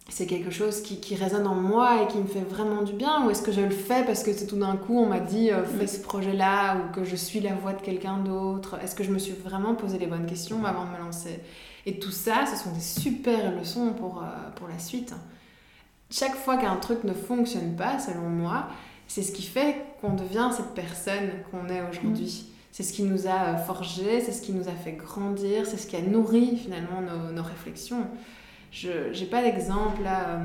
[0.09, 3.27] c'est quelque chose qui, qui, résonne en moi et qui me fait vraiment du bien
[3.27, 5.51] ou est-ce que je le fais parce que c'est tout d'un coup on m'a dit
[5.51, 8.79] euh, fais ce projet-là ou que je suis la voix de quelqu'un d'autre?
[8.83, 11.40] Est-ce que je me suis vraiment posé les bonnes questions avant de me lancer?
[11.87, 15.14] Et tout ça, ce sont des super leçons pour, euh, pour la suite.
[16.11, 18.69] Chaque fois qu'un truc ne fonctionne pas, selon moi,
[19.09, 22.45] c'est ce qui fait qu'on devient cette personne qu'on est aujourd'hui.
[22.47, 22.53] Mm.
[22.71, 25.79] C'est ce qui nous a euh, forgé, c'est ce qui nous a fait grandir, c'est
[25.79, 28.07] ce qui a nourri finalement nos, nos réflexions.
[28.70, 30.20] Je n'ai pas d'exemple là.
[30.29, 30.38] Euh,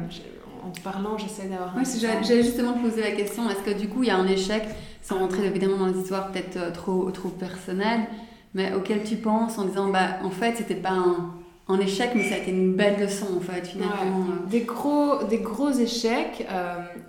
[0.63, 1.73] en te parlant, j'essaie d'avoir.
[1.75, 4.63] Oui, j'allais justement poser la question est-ce que du coup il y a un échec,
[5.01, 8.07] sans rentrer évidemment dans les histoires peut-être euh, trop, trop personnelles,
[8.53, 11.33] mais auquel tu penses en disant bah en fait c'était pas un,
[11.67, 14.19] un, échec, mais ça a été une belle leçon en fait finalement.
[14.29, 14.49] Euh.
[14.49, 16.47] Des, gros, des gros échecs,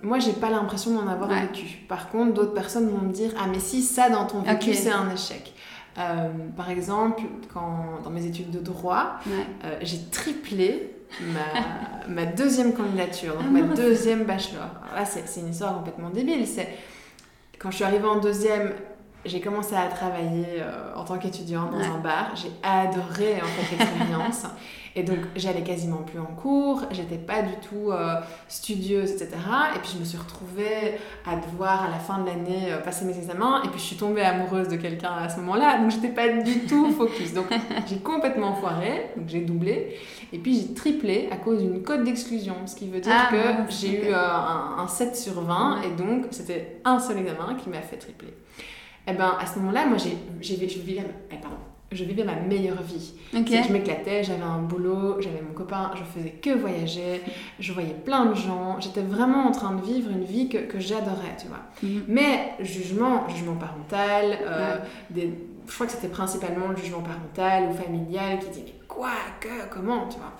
[0.01, 1.85] moi j'ai pas l'impression d'en avoir vécu.
[1.87, 4.89] Par contre, d'autres personnes vont me dire ah mais si ça dans ton vécu c'est
[4.89, 5.53] un échec.
[6.57, 7.21] par exemple,
[7.53, 9.19] quand, dans mes études de droit,
[9.83, 14.69] j'ai triplé ma, ma deuxième candidature, donc ah, ma deuxième bachelor.
[14.95, 16.47] là, c'est une histoire complètement débile.
[16.47, 16.69] C'est
[17.59, 18.73] quand je suis arrivée en deuxième,
[19.25, 22.35] j'ai commencé à travailler euh, en tant qu'étudiante dans un bar.
[22.35, 24.43] J'ai adoré en fait l'expérience.
[24.95, 28.15] Et donc, j'allais quasiment plus en cours, j'étais pas du tout euh,
[28.47, 29.29] studieuse, etc.
[29.75, 33.03] Et puis, je me suis retrouvée à devoir, à la fin de l'année, euh, passer
[33.05, 33.63] mes examens.
[33.63, 35.79] Et puis, je suis tombée amoureuse de quelqu'un à ce moment-là.
[35.79, 37.33] Donc, j'étais pas du tout focus.
[37.33, 37.47] Donc,
[37.87, 39.09] j'ai complètement foiré.
[39.17, 39.97] Donc, j'ai doublé.
[40.31, 42.55] Et puis, j'ai triplé à cause d'une cote d'exclusion.
[42.67, 45.81] Ce qui veut dire ah, que j'ai eu un, un, 7 sur 20.
[45.81, 48.35] Et donc, c'était un seul examen qui m'a fait tripler
[49.05, 51.57] et eh ben à ce moment-là, moi, j'ai, j'ai, je, vivais, eh, pardon,
[51.91, 53.13] je vivais ma meilleure vie.
[53.33, 57.21] Je m'éclatais, j'avais un boulot, j'avais mon copain, je faisais que voyager,
[57.59, 60.79] je voyais plein de gens, j'étais vraiment en train de vivre une vie que, que
[60.79, 61.59] j'adorais, tu vois.
[61.81, 62.03] Mhm.
[62.07, 64.77] Mais jugement, jugement parental, euh,
[65.09, 65.33] des,
[65.67, 69.69] je crois que c'était principalement le jugement parental ou familial qui dit mais quoi, que,
[69.69, 70.33] comment, tu vois.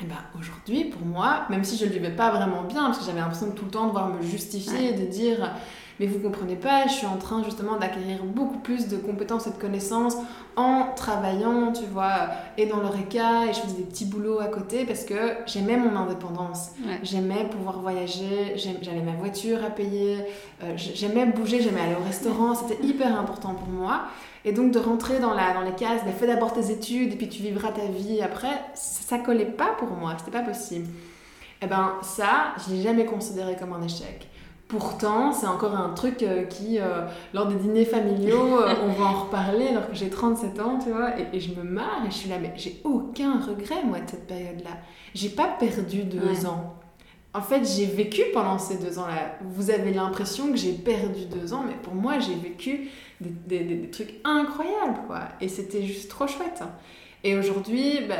[0.00, 2.86] Et eh ben aujourd'hui, pour moi, même si je ne le vivais pas vraiment bien,
[2.86, 5.52] parce que j'avais l'impression de tout le temps devoir me justifier, de dire
[6.00, 9.50] mais vous comprenez pas, je suis en train justement d'acquérir beaucoup plus de compétences et
[9.50, 10.16] de connaissances
[10.56, 14.86] en travaillant, tu vois, et dans l'ORECA, et je faisais des petits boulots à côté
[14.86, 16.70] parce que j'aimais mon indépendance.
[17.02, 20.24] J'aimais pouvoir voyager, j'avais ma voiture à payer,
[20.64, 24.04] euh, j'aimais bouger, j'aimais aller au restaurant, c'était hyper important pour moi.
[24.46, 27.28] Et donc de rentrer dans, la, dans les cases, fais d'abord tes études et puis
[27.28, 30.86] tu vivras ta vie après, ça, ça collait pas pour moi, c'était pas possible.
[30.86, 34.29] Et eh ben ça, je l'ai jamais considéré comme un échec.
[34.70, 37.04] Pourtant, c'est encore un truc euh, qui, euh,
[37.34, 40.90] lors des dîners familiaux, euh, on va en reparler alors que j'ai 37 ans, tu
[40.90, 44.08] vois, et, je me marre et je suis là, mais j'ai aucun regret, moi, de
[44.08, 44.70] cette période-là.
[45.12, 46.76] J'ai pas perdu deux ans.
[47.34, 49.38] En fait, j'ai vécu pendant ces deux ans-là.
[49.42, 53.74] Vous avez l'impression que j'ai perdu deux ans, mais pour moi, j'ai vécu des, des,
[53.74, 55.22] des, trucs incroyables, quoi.
[55.40, 56.62] Et c'était juste trop chouette.
[57.24, 58.14] Et aujourd'hui, bah,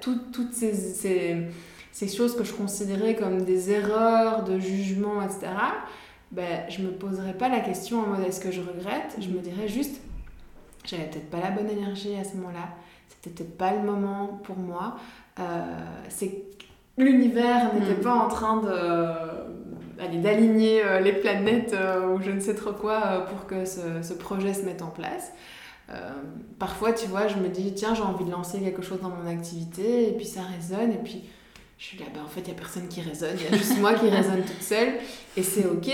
[0.00, 1.36] toutes ces, ces
[1.96, 5.46] ces choses que je considérais comme des erreurs de jugement, etc.,
[6.30, 9.16] ben, je me poserais pas la question en mode est-ce que je regrette?
[9.18, 10.02] Je me dirais juste,
[10.84, 12.68] j'avais peut-être pas la bonne énergie à ce moment-là,
[13.08, 14.96] c'était peut-être pas le moment pour moi.
[15.40, 15.62] Euh,
[16.10, 16.42] c'est
[16.98, 18.04] l'univers n'était mm.
[18.04, 23.24] pas en train de d'aligner euh, les planètes euh, ou je ne sais trop quoi
[23.30, 25.32] pour que ce, ce, projet se mette en place.
[26.58, 29.26] parfois, tu vois, je me dis, tiens, j'ai envie de lancer quelque chose dans mon
[29.26, 31.24] activité, et puis ça résonne, et puis
[31.78, 33.56] je suis là, bah, en fait, il n'y a personne qui résonne, il y a
[33.56, 34.94] juste moi qui résonne toute seule.
[35.36, 35.90] Et c'est OK,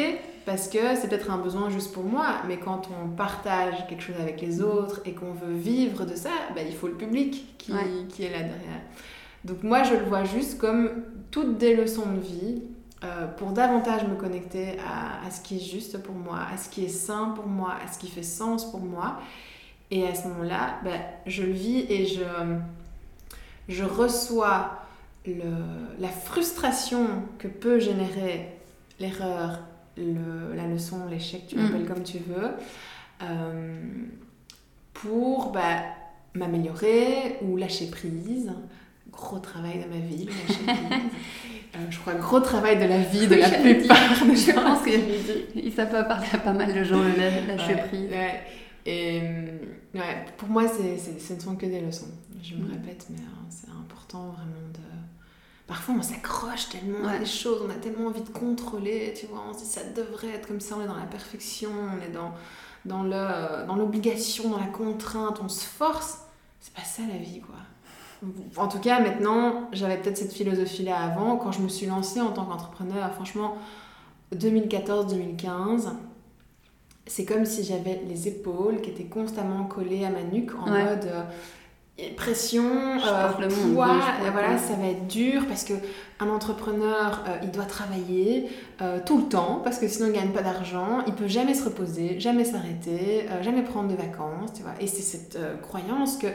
[0.46, 4.20] parce que c'est peut-être un besoin juste pour moi, mais quand on partage quelque chose
[4.20, 7.72] avec les autres et qu'on veut vivre de ça, bah, il faut le public qui,
[8.08, 8.82] qui, est là derrière.
[9.44, 12.62] Donc moi, je le vois juste comme toutes des leçons de vie
[13.02, 16.68] euh, pour davantage me connecter à, à, ce qui est juste pour moi, à ce
[16.68, 19.18] qui est sain pour moi, à ce qui fait sens pour moi.
[19.90, 20.90] Et à ce moment-là, bah,
[21.26, 22.22] je le vis et je,
[23.68, 24.81] je reçois
[25.26, 27.06] la frustration
[27.38, 28.48] que peut générer
[28.98, 29.60] l'erreur,
[29.96, 31.86] la leçon, l'échec, tu l'appelles mm.
[31.86, 32.50] comme tu veux,
[33.22, 33.80] euh,
[34.94, 35.82] pour bah,
[36.34, 38.52] m'améliorer ou lâcher prise.
[39.10, 41.10] Gros travail de ma vie, lâcher prise.
[41.74, 44.52] Euh, je crois gros travail de la vie de la plupart des gens.
[44.52, 48.10] Je pense que ça peut parler à pas mal de gens, le lâcher prise.
[48.84, 49.20] Et
[49.94, 52.10] ouais, pour moi, c'est, ce ne sont que des leçons.
[52.42, 52.72] Je me mm.
[52.72, 54.91] répète, mais hein, c'est important vraiment de
[55.66, 59.42] parfois on s'accroche tellement à des choses, on a tellement envie de contrôler, tu vois,
[59.48, 62.10] on se dit ça devrait être comme ça, on est dans la perfection, on est
[62.10, 62.32] dans,
[62.84, 66.18] dans, le, dans l'obligation, dans la contrainte, on se force.
[66.60, 67.56] C'est pas ça la vie, quoi.
[68.56, 72.30] En tout cas, maintenant, j'avais peut-être cette philosophie-là avant, quand je me suis lancée en
[72.30, 73.56] tant qu'entrepreneur, franchement,
[74.36, 75.88] 2014-2015,
[77.06, 81.04] c'est comme si j'avais les épaules qui étaient constamment collées à ma nuque en mode
[81.06, 81.24] euh,
[82.10, 83.28] pression, euh,
[83.72, 84.00] poids,
[84.32, 85.74] voilà, ça va être dur parce que
[86.20, 88.48] un entrepreneur, euh, il doit travailler
[88.80, 91.64] euh, tout le temps parce que sinon il gagne pas d'argent, il peut jamais se
[91.64, 94.74] reposer, jamais s'arrêter, jamais prendre de vacances, tu vois.
[94.80, 96.28] Et c'est cette croyance que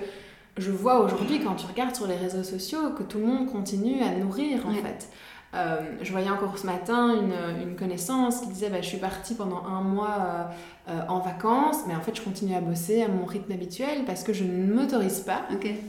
[0.57, 4.01] je vois aujourd'hui quand tu regardes sur les réseaux sociaux que tout le monde continue
[4.01, 5.09] à nourrir en fait.
[5.57, 9.33] Euh, je voyais encore ce matin une, une connaissance qui disait bah, Je suis partie
[9.33, 10.43] pendant un mois euh,
[10.89, 14.23] euh, en vacances, mais en fait, je continue à bosser à mon rythme habituel parce
[14.23, 15.41] que je ne m'autorise pas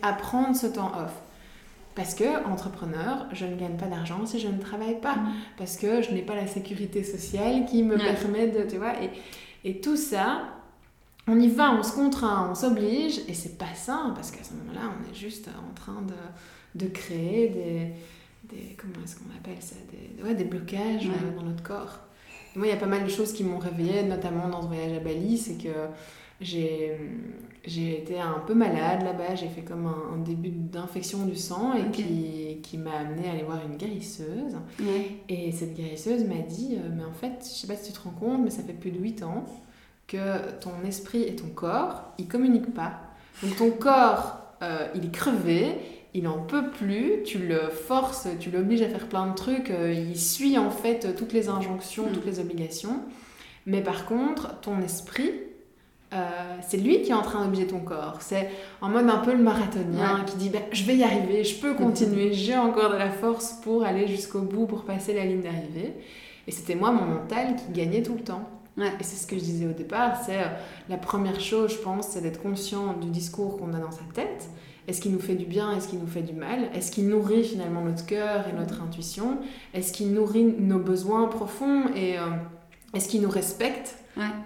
[0.02, 1.12] à prendre ce temps off.
[1.94, 5.16] Parce que, entrepreneur, je ne gagne pas d'argent si je ne travaille pas.
[5.16, 5.33] Mm.
[5.59, 8.62] Parce que je n'ai pas la sécurité sociale qui me permet de.
[8.70, 9.11] Tu vois, et,
[9.68, 10.44] et tout ça,
[11.26, 14.54] on y va, on se contraint, on s'oblige, et c'est pas ça, parce qu'à ce
[14.54, 17.92] moment-là, on est juste en train de, de créer des
[18.51, 22.01] des comment est-ce qu'on appelle ça des, ouais, des blocages euh, dans notre corps.
[22.57, 24.96] moi, il y a pas mal de choses qui m'ont réveillée, notamment dans ce voyage
[24.96, 25.75] à Bali, c'est que
[26.40, 26.96] j'ai
[27.65, 31.90] j'ai été un peu malade là-bas, j'ai fait comme un, début d'infection du sang et
[31.90, 34.57] qui, qui m'a amené à aller voir une guérisseuse.
[35.29, 38.03] Et cette guérisseuse m'a dit, euh, mais en fait, je sais pas si tu te
[38.03, 39.44] rends compte, mais ça fait plus de 8 ans
[40.07, 43.01] que ton esprit et ton corps, ils communiquent pas.
[43.42, 45.77] Donc ton corps, euh, il est crevé,
[46.15, 49.92] il en peut plus, tu le forces, tu l'obliges à faire plein de trucs, euh,
[49.92, 52.13] il suit en fait toutes les injonctions, mm.
[52.13, 53.00] toutes les obligations.
[53.67, 55.31] Mais par contre, ton esprit,
[56.15, 58.17] euh, c'est lui qui est en train d'obliger ton corps.
[58.21, 58.48] C'est
[58.81, 61.75] en mode un peu le marathonien qui dit ben, Je vais y arriver, je peux
[61.77, 65.94] continuer, j'ai encore de la force pour aller jusqu'au bout, pour passer la ligne d'arrivée.
[66.46, 68.48] Et c'était moi, mon mental, qui gagnait tout le temps.
[68.81, 70.46] Et c'est ce que je disais au départ, c'est euh,
[70.88, 74.48] la première chose, je pense, c'est d'être conscient du discours qu'on a dans sa tête.
[74.89, 76.71] Est-ce qu'il nous fait du bien Est-ce qu'il nous fait du mal?
[76.75, 79.39] Est-ce qu'il nourrit finalement notre cœur et notre intuition?
[79.75, 82.23] Est-ce qu'il nourrit nos besoins profonds Et euh,
[82.95, 83.97] est-ce qu'il nous respecte?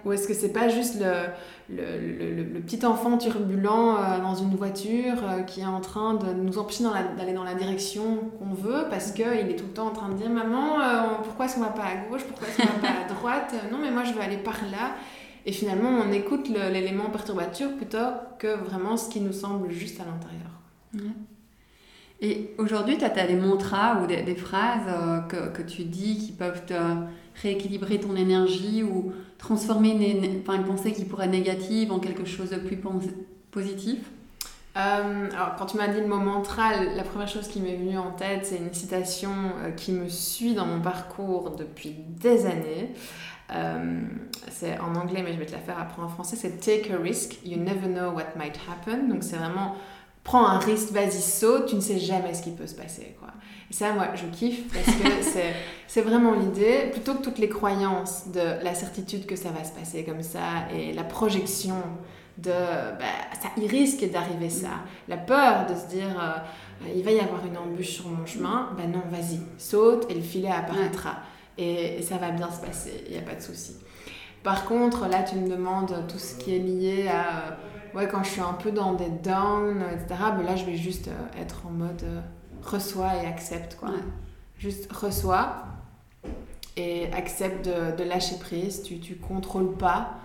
[0.05, 4.55] Ou est-ce que c'est pas juste le, le, le, petit enfant turbulent euh, dans une
[4.55, 6.83] voiture euh, qui est en train de nous empêcher
[7.17, 10.13] d'aller dans, la direction qu'on veut parce qu'il est tout le temps en train de
[10.13, 10.77] dire Maman,
[11.23, 12.21] pourquoi est-ce qu'on va pas à gauche?
[12.25, 13.55] Pourquoi est-ce qu'on va pas à droite?
[13.71, 14.91] Non, mais moi je veux aller par là.
[15.45, 17.97] Et finalement, on écoute l'élément perturbateur plutôt
[18.39, 21.09] que vraiment ce qui nous semble juste à l'intérieur.
[22.21, 26.65] Et aujourd'hui, tu as, des mantras ou des, phrases que, que, tu dis qui peuvent
[26.65, 26.73] te
[27.41, 32.57] rééquilibrer ton énergie ou transformer une pensée qui pourrait être négative en quelque chose de
[32.57, 32.79] plus
[33.51, 33.99] positif?
[34.75, 37.97] Euh, alors, quand tu m'as dit le mot mantra, la première chose qui m'est venue
[37.97, 39.31] en tête, c'est une citation
[39.61, 42.93] euh, qui me suit dans mon parcours depuis des années.
[43.53, 44.01] Euh,
[44.51, 46.35] c'est en anglais, mais je vais te la faire après en français.
[46.35, 49.09] C'est Take a risk, you never know what might happen.
[49.09, 49.75] Donc, c'est vraiment
[50.23, 53.15] prends un risque, vas-y, saute, tu ne sais jamais ce qui peut se passer.
[53.19, 53.29] Quoi.
[53.69, 55.39] Et ça, moi, je kiffe parce que
[55.87, 59.71] c'est vraiment l'idée, plutôt que toutes les croyances de la certitude que ça va se
[59.71, 61.75] passer comme ça et la projection
[62.37, 63.05] de bah,
[63.39, 64.69] ça, il risque d'arriver ça,
[65.07, 68.71] la peur de se dire euh, il va y avoir une embûche sur mon chemin,
[68.75, 71.17] ben non, vas-y, saute et le filet apparaîtra.
[71.57, 73.75] Et, ça va bien se passer, il n'y a pas de souci.
[74.43, 77.57] Par contre, là, tu me demandes tout ce qui est lié à
[77.95, 81.07] ouais, quand je suis un peu dans des downs, etc., ben là, je vais juste
[81.07, 82.21] euh, être en mode euh,
[82.61, 83.89] reçois et accepte, quoi.
[84.57, 85.65] Juste reçois
[86.75, 88.83] et accepte de, de lâcher prise.
[88.83, 90.15] Tu, tu contrôles pas.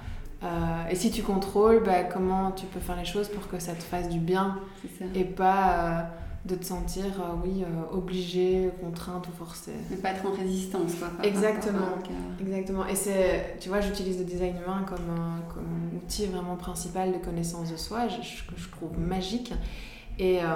[0.43, 3.74] Euh, et si tu contrôles, ben, comment tu peux faire les choses pour que ça
[3.74, 4.59] te fasse du bien
[5.14, 6.11] et pas
[6.45, 7.05] de te sentir,
[7.45, 9.72] oui, obligé, contrainte ou forcée.
[9.91, 11.09] Ne pas être en résistance, quoi.
[11.22, 11.89] Exactement.
[12.41, 12.86] Exactement.
[12.86, 17.70] Et c'est, tu vois, j'utilise le design humain comme, comme outil vraiment principal de connaissance
[17.70, 19.53] de soi, que je, trouve magique.
[20.19, 20.47] Et euh,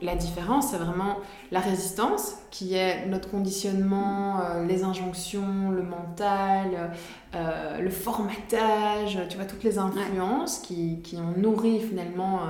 [0.00, 1.16] la différence, c'est vraiment
[1.50, 6.92] la résistance, qui est notre conditionnement, euh, les injonctions, le mental,
[7.34, 12.40] euh, le formatage, tu vois, toutes les influences qui, qui, ont nourri finalement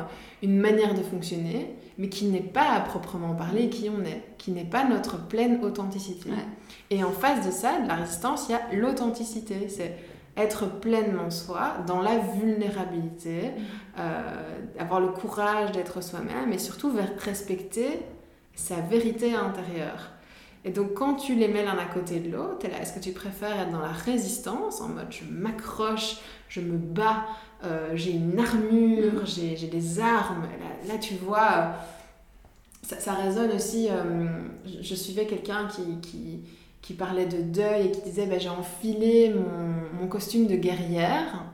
[0.43, 4.51] une manière de fonctionner, mais qui n'est pas à proprement parler qui on est, qui
[4.51, 6.31] n'est pas notre pleine authenticité.
[6.91, 9.69] Et en face de ça, de la résistance, il y a l'authenticité.
[9.69, 9.97] C'est
[10.37, 13.63] être pleinement soi, dans la vulnérabilité, mm.
[13.99, 18.01] euh, avoir le courage d'être soi-même et surtout respecter
[18.55, 20.11] sa vérité intérieure.
[20.65, 23.61] Et donc quand tu les mets l'un à côté de l'autre, est-ce que tu préfères
[23.61, 26.19] être dans la résistance, en mode je m'accroche,
[26.49, 27.27] je me bats,
[27.65, 29.27] euh, j'ai une armure, mm.
[29.27, 30.47] j'ai des armes,
[30.87, 31.73] là, tu vois, euh,
[32.83, 33.89] ça, ça, résonne aussi,
[34.65, 36.43] je, suivais quelqu'un qui, qui
[36.83, 41.45] qui parlait de deuil et qui disait bah, j'ai enfilé mon, mon, costume de guerrière.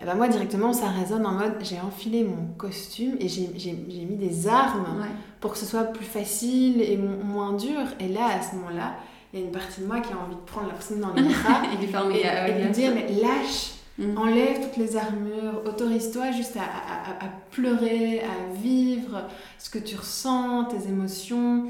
[0.00, 4.16] Et ben moi directement ça résonne en mode j'ai enfilé mon costume et j'ai mis
[4.16, 5.04] des armes
[5.40, 7.82] pour que ce soit plus facile et moins dur.
[7.98, 8.94] Et là à ce moment-là,
[9.32, 11.12] il y a une partie de moi qui a envie de prendre la personne dans
[11.12, 14.16] les bras et, et, lui dire mais lâche, mm.
[14.16, 19.24] enlève toutes les armures, autorise-toi juste à, à, à, pleurer, à vivre
[19.58, 21.64] ce que tu ressens, tes émotions.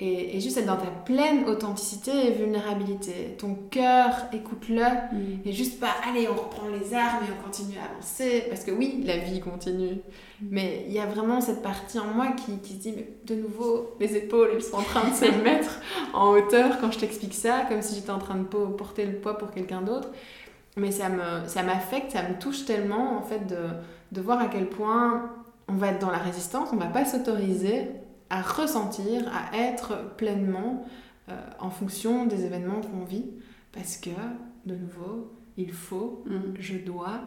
[0.00, 3.36] Et, juste être dans ta pleine authenticité et vulnérabilité.
[3.38, 4.82] Ton cœur, écoute-le.
[4.82, 5.40] Mm.
[5.46, 8.44] Et juste pas, allez, on reprend les armes et on continue à avancer.
[8.48, 9.94] Parce que oui, la vie continue.
[10.40, 10.46] Mm.
[10.50, 13.40] Mais il y a vraiment cette partie en moi qui, qui se dit, mais de
[13.40, 15.80] nouveau, les épaules, elles sont en train de se mettre
[16.12, 19.38] en hauteur quand je t'explique ça, comme si j'étais en train de porter le poids
[19.38, 20.08] pour quelqu'un d'autre.
[20.76, 23.68] Mais ça m'affecte, ça, ça me touche tellement, en fait, de,
[24.10, 25.30] de voir à quel point
[25.68, 27.88] on va être dans la résistance, on va pas s'autoriser
[28.34, 30.84] à ressentir, à être pleinement
[31.28, 33.26] euh, en fonction des événements qu'on vit.
[33.70, 34.10] Parce que,
[34.66, 36.54] de nouveau, il faut, mm.
[36.58, 37.20] je dois,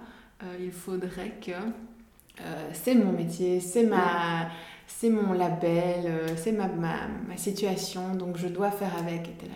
[0.43, 4.49] euh, il faudrait que euh, c'est mon métier, c'est ma...
[4.89, 9.27] C'est mon label, c'est ma, ma, ma, situation, donc je dois faire avec.
[9.27, 9.55] Et là,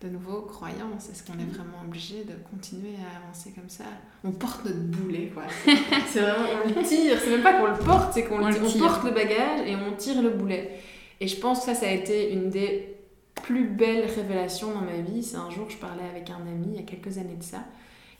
[0.00, 1.08] de nouveau, croyance.
[1.10, 3.84] Est-ce qu'on est vraiment obligé de continuer à avancer comme ça
[4.22, 5.44] On porte notre boulet, quoi.
[6.06, 7.18] C'est vraiment, on le tire.
[7.20, 10.22] C'est même pas qu'on le porte, c'est qu'on le porte le bagage et on tire
[10.22, 10.78] le boulet.
[11.20, 12.94] Et je pense que ça, ça a été une des
[13.42, 15.22] plus belles révélations dans ma vie.
[15.22, 17.64] C'est un jour, je parlais avec un ami, il y a quelques années de ça.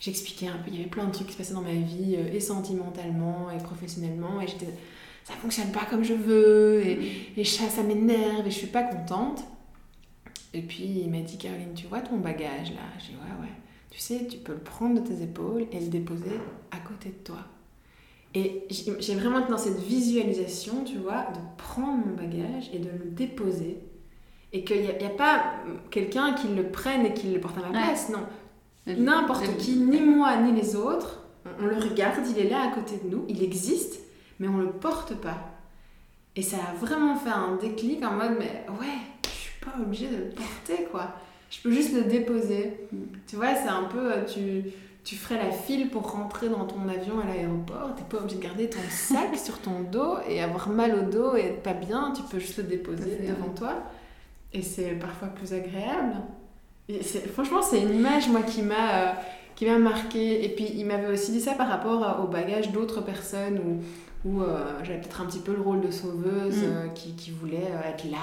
[0.01, 2.17] j'expliquais un peu, il y avait plein de trucs qui se passaient dans ma vie,
[2.17, 4.73] euh, et sentimentalement, et professionnellement, et j'étais,
[5.25, 9.45] ça fonctionne pas comme je veux, et, et ça m'énerve, et je suis pas contente.
[10.55, 12.83] Et puis il m'a dit, Caroline, tu vois ton bagage là?
[12.99, 13.53] J'ai dit, ouais, ouais.
[13.91, 16.41] Tu sais, tu peux le prendre de tes épaules et le déposer
[16.71, 17.39] à côté de toi.
[18.35, 23.11] Et j'ai vraiment dans cette visualisation, tu vois, de prendre mon bagage et de le
[23.11, 23.79] déposer.
[24.53, 25.55] Et qu'il n'y a, a, pas
[25.91, 28.25] quelqu'un qui le prenne et qui le porte à ma place, non.
[28.87, 31.23] N'importe qui, ni moi, ni les autres,
[31.61, 34.01] on, le regarde, il est là à côté de nous, il existe,
[34.39, 35.39] mais on ne le porte pas.
[36.37, 38.99] Et ça a vraiment fait un déclic en mode, mais ouais,
[39.69, 41.15] pas obligée de le porter, quoi.
[41.51, 42.87] Je peux juste le déposer.
[42.93, 42.97] Mm.
[43.27, 44.71] Tu vois, c'est un peu, euh, tu,
[45.05, 47.95] tu ferais la file pour rentrer dans ton avion à l'aéroport.
[47.97, 51.37] T'es pas obligé de garder ton sac sur ton dos et avoir mal au dos
[51.37, 52.13] et être pas bien.
[52.15, 53.75] Tu peux juste le déposer devant toi.
[54.53, 56.17] Et c'est parfois plus agréable.
[56.89, 58.93] Et franchement, c'est une image, moi, qui m'a...
[58.93, 59.13] Euh,
[59.59, 60.45] qui m'a marqué.
[60.45, 63.83] Et puis, il m'avait aussi dit ça par rapport au bagage d'autres personnes où
[64.25, 66.65] où euh, j'avais peut-être un petit peu le rôle de sauveuse mm.
[66.65, 68.19] euh, qui, qui, voulait euh, être là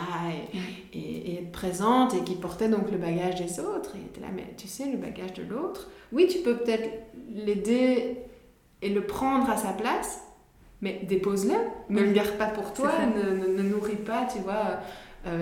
[0.93, 3.95] et, et, être présente et qui portait donc le bagage des autres.
[3.95, 6.89] Et était là, mais tu sais, le bagage de l'autre, oui, tu peux peut-être
[7.33, 8.17] l'aider
[8.81, 10.21] et le prendre à sa place,
[10.81, 11.55] mais dépose-le,
[11.89, 14.79] ne le garde pas pour toi, ne, ne, nourris pas, tu vois,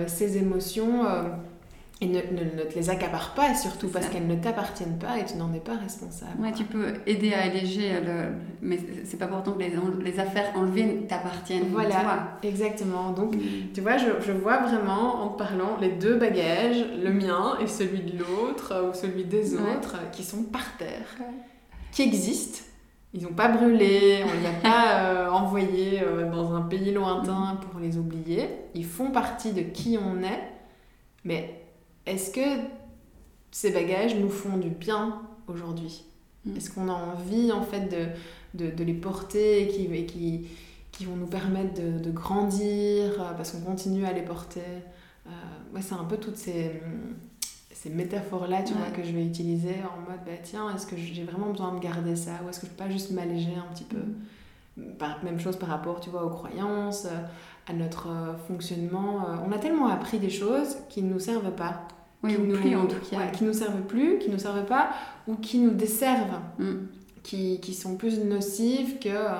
[0.06, 1.04] ses émotions
[2.00, 5.36] et ne, ne, te les accapare pas, surtout parce qu'elles ne t'appartiennent pas et tu
[5.36, 6.40] n'en es pas responsable.
[6.40, 8.32] Ouais, tu peux aider à alléger, le...
[8.62, 9.72] mais c'est pas important que les,
[10.02, 11.68] les affaires enlevées t'appartiennent.
[11.70, 13.12] Voilà, exactement.
[13.12, 13.72] Donc, mm.
[13.72, 17.68] tu vois, je, je, vois vraiment en te parlant les deux bagages, le mien et
[17.68, 21.06] celui de l'autre ou celui des autres, qui sont par terre,
[21.92, 22.64] qui existent.
[23.16, 26.92] Ils n'ont pas brûlé, on ne les a pas euh, envoyés euh, dans un pays
[26.92, 28.48] lointain pour les oublier.
[28.74, 30.42] Ils font partie de qui on est,
[31.24, 31.63] mais
[32.06, 32.62] est-ce que
[33.50, 36.04] ces bagages nous font du bien aujourd'hui
[36.44, 36.56] mm.
[36.56, 37.88] Est-ce qu'on a envie en fait
[38.54, 40.48] de, de, les porter et qui, qui,
[40.92, 44.60] qui, vont nous permettre de, de grandir euh, parce qu'on continue à les porter
[45.28, 45.30] euh,
[45.80, 46.82] C'est un peu toutes ces,
[47.72, 51.24] ces métaphores-là tu vois, que je vais utiliser en mode bah, tiens, est-ce que j'ai
[51.24, 53.84] vraiment besoin de garder ça ou est-ce que je peux pas juste m'alléger un petit
[53.84, 54.04] peu mm.
[55.22, 57.06] Même chose par rapport tu vois, aux croyances,
[57.68, 59.24] à notre euh, fonctionnement.
[59.46, 61.86] On a tellement appris des choses qui ne nous servent pas
[62.28, 63.26] qui nous, plus en tout cas.
[63.28, 64.90] qui nous servent plus, qui nous servent pas,
[65.26, 66.74] ou qui nous desservent, mm.
[67.22, 69.32] qui, qui, sont plus nocives que, euh,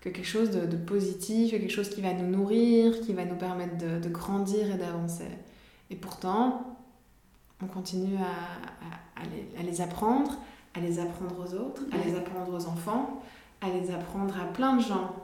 [0.00, 3.36] que quelque chose de, de, positif, quelque chose qui va nous nourrir, qui va nous
[3.36, 5.28] permettre de, de grandir et d'avancer.
[5.90, 6.78] Et pourtant,
[7.62, 10.38] on continue à, à, les, à, les, apprendre,
[10.74, 13.22] à les apprendre aux autres, à les apprendre aux enfants,
[13.60, 15.14] à les apprendre à plein de gens.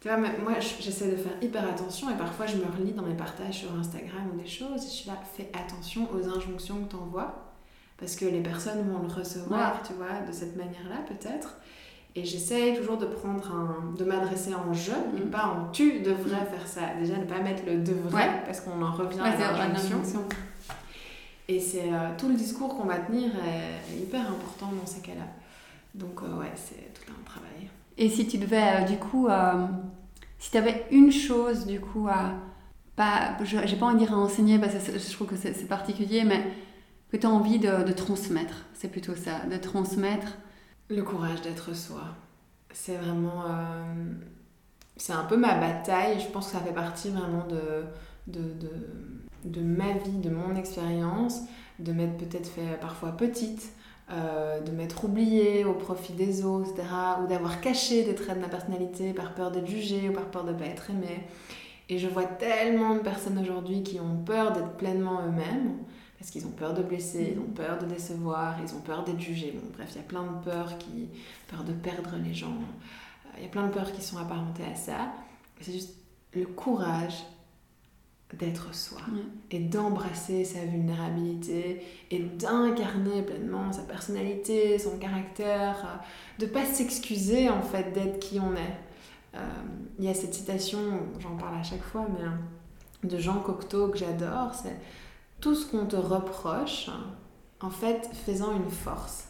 [0.00, 3.16] Tu vois, moi, j'essaie de faire hyper attention et parfois je me relis dans mes
[3.16, 6.96] partages sur Instagram ou des choses je suis là, fais attention aux injonctions que tu
[6.96, 7.34] envoies
[7.98, 11.56] parce que les personnes vont le recevoir, tu vois, de cette manière-là peut-être.
[12.14, 15.30] Et j'essaie toujours de prendre un, de m'adresser en je et mm.
[15.30, 16.80] pas en tu devrais faire ça.
[16.98, 20.24] Déjà, ne pas mettre le devrait parce qu'on en revient à l'injonction.
[21.48, 25.26] Et c'est euh, tout le discours qu'on va tenir est, hyper important dans ces cas-là.
[25.94, 27.47] Donc, euh, ouais, c'est tout un travail.
[27.98, 29.66] Et si tu devais, euh, du coup, euh,
[30.38, 32.32] si tu avais une chose, du coup, à.
[32.94, 36.24] Pas, j'ai pas envie de dire à enseigner parce que je trouve que c'est particulier,
[36.24, 36.44] mais
[37.12, 38.66] que tu as envie de, transmettre.
[38.74, 40.38] C'est plutôt ça, de transmettre.
[40.90, 42.02] Le courage d'être soi.
[42.72, 43.44] C'est vraiment.
[43.46, 44.14] Euh,
[44.96, 46.18] c'est un peu ma bataille.
[46.18, 47.84] Je pense que ça fait partie vraiment de,
[48.26, 48.42] de,
[49.44, 51.42] de ma vie, de mon expérience,
[51.78, 53.72] de m'être peut-être fait parfois petite,
[54.10, 56.88] euh, de m'être oubliée au profit des autres, etc.
[57.22, 60.44] Ou d'avoir caché des traits de ma personnalité par peur d'être jugée ou par peur
[60.44, 61.26] de ne pas être aimée.
[61.90, 65.78] Et je vois tellement de personnes aujourd'hui qui ont peur d'être pleinement eux-mêmes,
[66.18, 69.20] parce qu'ils ont peur de blesser, ils ont peur de décevoir, ils ont peur d'être
[69.20, 69.52] jugés.
[69.52, 71.08] Bon, bref, il y a plein de peurs qui...
[71.48, 72.54] peur de perdre les gens.
[73.36, 75.12] Il y a plein de peurs qui sont apparentées à ça.
[75.60, 75.94] C'est juste
[76.32, 77.24] le courage
[78.34, 79.00] d'être soi
[79.50, 86.02] et d'embrasser sa vulnérabilité et d'incarner pleinement sa personnalité, son caractère,
[86.38, 88.76] de pas s'excuser en fait d'être qui on est.
[89.34, 89.40] Euh,
[89.98, 90.78] il y a cette citation,
[91.20, 94.76] j'en parle à chaque fois, mais de Jean Cocteau que j'adore, c'est
[95.40, 96.90] tout ce qu'on te reproche,
[97.60, 99.28] en fait, faisant une force.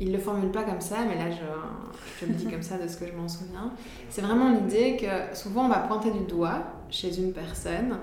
[0.00, 2.88] Il le formule pas comme ça, mais là je, je le dis comme ça de
[2.88, 3.72] ce que je m'en souviens.
[4.10, 6.62] C'est vraiment l'idée que souvent on va pointer du doigt
[6.92, 7.98] chez une personne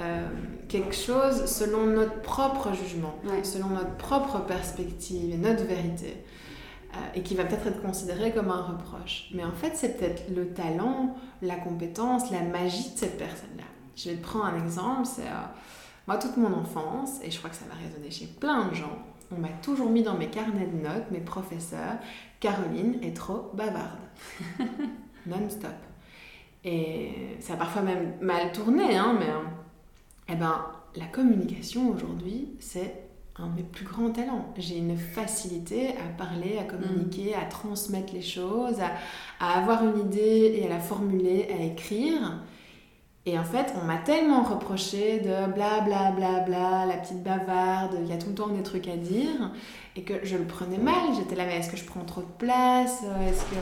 [0.00, 0.26] euh,
[0.68, 6.24] quelque chose selon notre propre jugement, selon notre propre perspective et notre vérité,
[6.94, 9.28] euh, et qui va peut-être être considéré comme un reproche.
[9.34, 13.64] Mais en fait, c'est peut-être le talent, la compétence, la magie de cette personne-là.
[13.94, 15.44] Je vais te prendre un exemple, c'est euh,
[16.06, 18.98] moi toute mon enfance, et je crois que ça va résonner chez plein de gens,
[19.30, 21.98] on m'a toujours mis dans mes carnets de notes, mes professeurs,
[22.40, 24.00] Caroline est trop bavarde.
[25.26, 25.91] Non-stop.
[26.64, 27.10] Et
[27.40, 29.26] ça a parfois même mal tourné, hein, mais
[30.28, 30.64] eh ben,
[30.96, 34.52] la communication aujourd'hui, c'est un de mes plus grands talents.
[34.58, 38.92] J'ai une facilité à parler, à communiquer, à transmettre les choses, à,
[39.44, 42.40] à, avoir une idée et à la formuler, à écrire.
[43.24, 47.96] Et en fait, on m'a tellement reproché de bla bla bla bla, la petite bavarde,
[48.02, 49.52] il y a tout le temps des trucs à dire,
[49.94, 51.14] et que je le prenais mal.
[51.16, 53.02] J'étais là, mais est-ce que je prends trop de place?
[53.28, 53.56] Est-ce que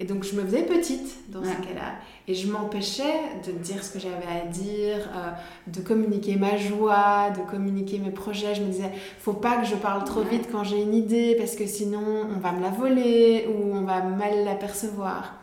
[0.00, 1.96] et donc je me faisais petite dans ce cas-là.
[2.26, 5.30] Et je m'empêchais de dire ce que j'avais à dire, euh,
[5.66, 8.54] de communiquer ma joie, de communiquer mes projets.
[8.54, 11.54] Je me disais, faut pas que je parle trop vite quand j'ai une idée, parce
[11.54, 15.34] que sinon on va me la voler ou on va mal l'apercevoir.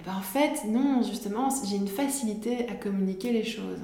[0.00, 3.80] Et ben en fait, non, justement, j'ai une facilité à communiquer les choses.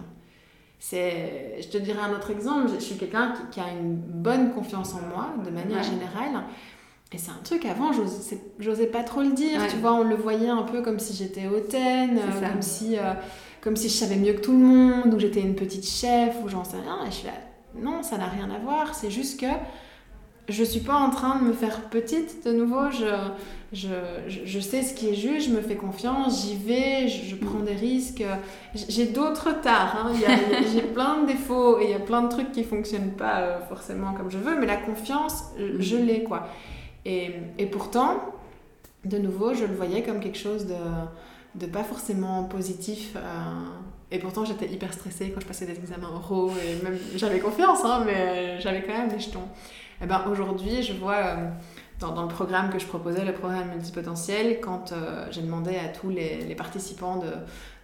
[0.78, 4.94] C'est, je te dirais un autre exemple, je suis quelqu'un qui, a une bonne confiance
[4.94, 6.42] en moi, de manière générale.
[7.14, 7.90] Et c'est un truc, avant,
[8.58, 11.46] j'osais pas trop le dire, tu vois, on le voyait un peu comme si j'étais
[11.46, 13.12] hautaine, comme si, euh,
[13.60, 16.48] comme si je savais mieux que tout le monde, ou j'étais une petite chef, ou
[16.48, 17.00] j'en sais rien.
[17.06, 17.34] Et je suis là,
[17.74, 19.46] non, ça n'a rien à voir, c'est juste que
[20.48, 23.06] je suis pas en train de me faire petite de nouveau, je,
[23.72, 23.88] je,
[24.26, 27.74] je, sais ce qui est juste, je me fais confiance, j'y vais, je, prends des
[27.74, 28.24] risques.
[28.88, 30.12] J'ai d'autres tares, hein.
[30.72, 33.60] j'ai plein de défauts et il y a plein de trucs qui fonctionnent pas euh,
[33.68, 35.44] forcément comme je veux, mais la confiance,
[35.78, 36.48] je l'ai quoi.
[37.04, 38.20] Et, pourtant,
[39.04, 40.66] de nouveau, je le voyais comme quelque chose
[41.54, 43.14] de, pas forcément positif.
[43.16, 43.20] Euh,
[44.10, 46.52] et pourtant, j'étais hyper stressée quand je passais des examens oraux.
[46.64, 49.48] Et même, j'avais confiance, hein, mais j'avais quand même des jetons.
[50.02, 51.36] Et ben, aujourd'hui, je vois
[52.10, 56.10] dans, le programme que je proposais, le programme multipotentiel, quand euh, j'ai demandé à tous
[56.10, 57.28] les, les participants de,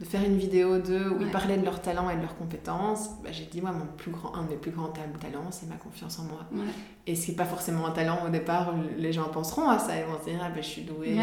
[0.01, 3.11] de, faire une vidéo d'eux où ils parlaient de leurs talents et de leurs compétences,
[3.23, 5.77] bah, j'ai dit, moi, mon plus grand, un de mes plus grands talents, c'est ma
[5.77, 6.41] confiance en moi.
[7.07, 9.97] Et ce qui n'est pas forcément un talent au départ, les gens penseront à ça,
[9.97, 11.17] ils vont se dire, ah, ben, je suis douée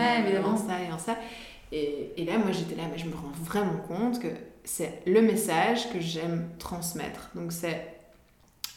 [0.43, 1.18] en ça et en ça.
[1.72, 4.30] Et, et là, moi, j'étais là, mais je me rends vraiment compte que
[4.64, 7.32] c'est le message que j'aime transmettre.
[7.36, 7.96] Donc, c'est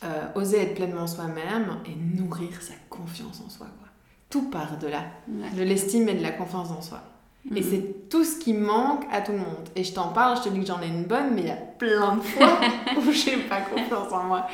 [0.05, 3.67] euh, oser être pleinement soi-même et nourrir sa confiance en soi.
[3.79, 3.88] Quoi
[4.31, 7.01] tout part de là, de l'estime et de la confiance en soi.
[7.55, 7.67] Et mhm.
[7.71, 9.69] c'est tout ce qui manque à tout le monde.
[9.75, 11.51] Et je t'en parle, je te dis que j'en ai une bonne, mais il y
[11.51, 12.61] a plein de fois
[12.99, 14.47] où j'ai pas confiance en moi.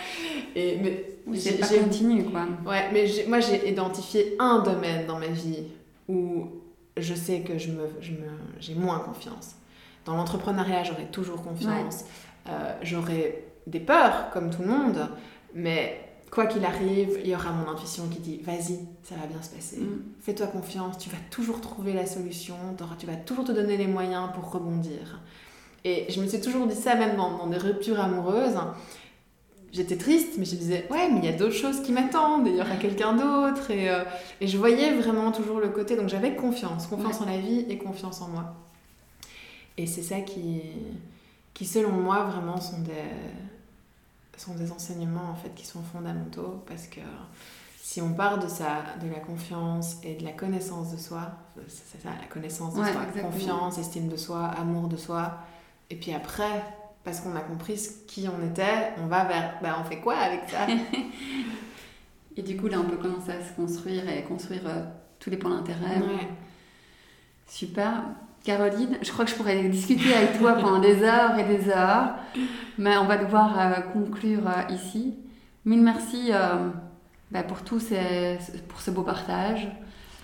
[0.54, 2.42] Et mais j'ai continu quoi.
[2.66, 5.64] Ouais, mais moi j'ai identifié un domaine dans ma vie
[6.08, 6.46] où
[6.96, 8.28] je sais que je me, je me,
[8.60, 9.56] j'ai moins confiance.
[10.04, 12.04] Dans l'entrepreneuriat, j'aurais toujours confiance.
[12.48, 15.08] Euh, j'aurais des peurs comme tout le monde,
[15.54, 16.03] mais
[16.34, 19.50] quoi qu'il arrive, il y aura mon intuition qui dit vas-y, ça va bien se
[19.50, 19.78] passer.
[19.78, 20.02] Mm.
[20.20, 22.56] Fais-toi confiance, tu vas toujours trouver la solution,
[22.98, 25.20] tu vas toujours te donner les moyens pour rebondir.
[25.84, 28.56] Et je me suis toujours dit ça, même dans, des ruptures amoureuses.
[29.72, 32.56] J'étais triste, mais je disais ouais, mais il y a d'autres choses qui m'attendent, il
[32.56, 33.70] y aura quelqu'un d'autre.
[33.70, 34.02] Et, euh,
[34.40, 37.78] et, je voyais vraiment toujours le côté, donc j'avais confiance, confiance en la vie et
[37.78, 38.54] confiance en moi.
[39.76, 40.62] Et c'est ça qui,
[41.52, 42.92] qui, selon moi, vraiment sont des
[44.40, 47.00] sont des enseignements en fait qui sont fondamentaux parce que
[47.80, 51.32] si on part de ça, de la confiance et de la connaissance de soi,
[51.68, 55.38] c'est ça, la connaissance de soi, confiance, estime de soi, amour de soi,
[55.90, 56.64] et puis après,
[57.04, 60.48] parce qu'on a compris qui on était, on va vers, ben on fait quoi avec
[60.48, 60.66] ça?
[62.36, 64.84] Et du coup, là, on peut commencer à se construire et construire euh,
[65.20, 66.00] tous les points d'intérêt.
[67.46, 68.02] Super.
[68.44, 72.10] Caroline, je crois que je pourrais discuter avec toi pendant des heures et des heures,
[72.76, 75.14] mais on va devoir euh, conclure euh, ici.
[75.64, 76.68] Mille merci euh,
[77.30, 78.38] bah, pour tout ces,
[78.68, 79.66] pour ce beau partage.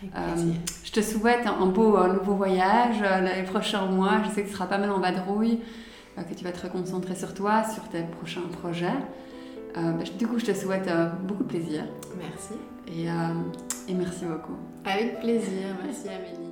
[0.02, 4.20] je te souhaite un, beau nouveau voyage les prochains mois.
[4.26, 5.60] Je sais que tu seras pas mal en vadrouille,
[6.16, 8.98] que tu vas te reconcentrer sur toi, sur tes prochains projets.
[9.74, 10.90] Bah, du coup, je te souhaite
[11.22, 11.84] beaucoup de plaisir.
[12.18, 12.52] Merci.
[12.86, 13.06] Et,
[13.90, 14.58] et merci beaucoup.
[14.84, 15.68] Avec plaisir.
[15.82, 16.49] Merci Amélie.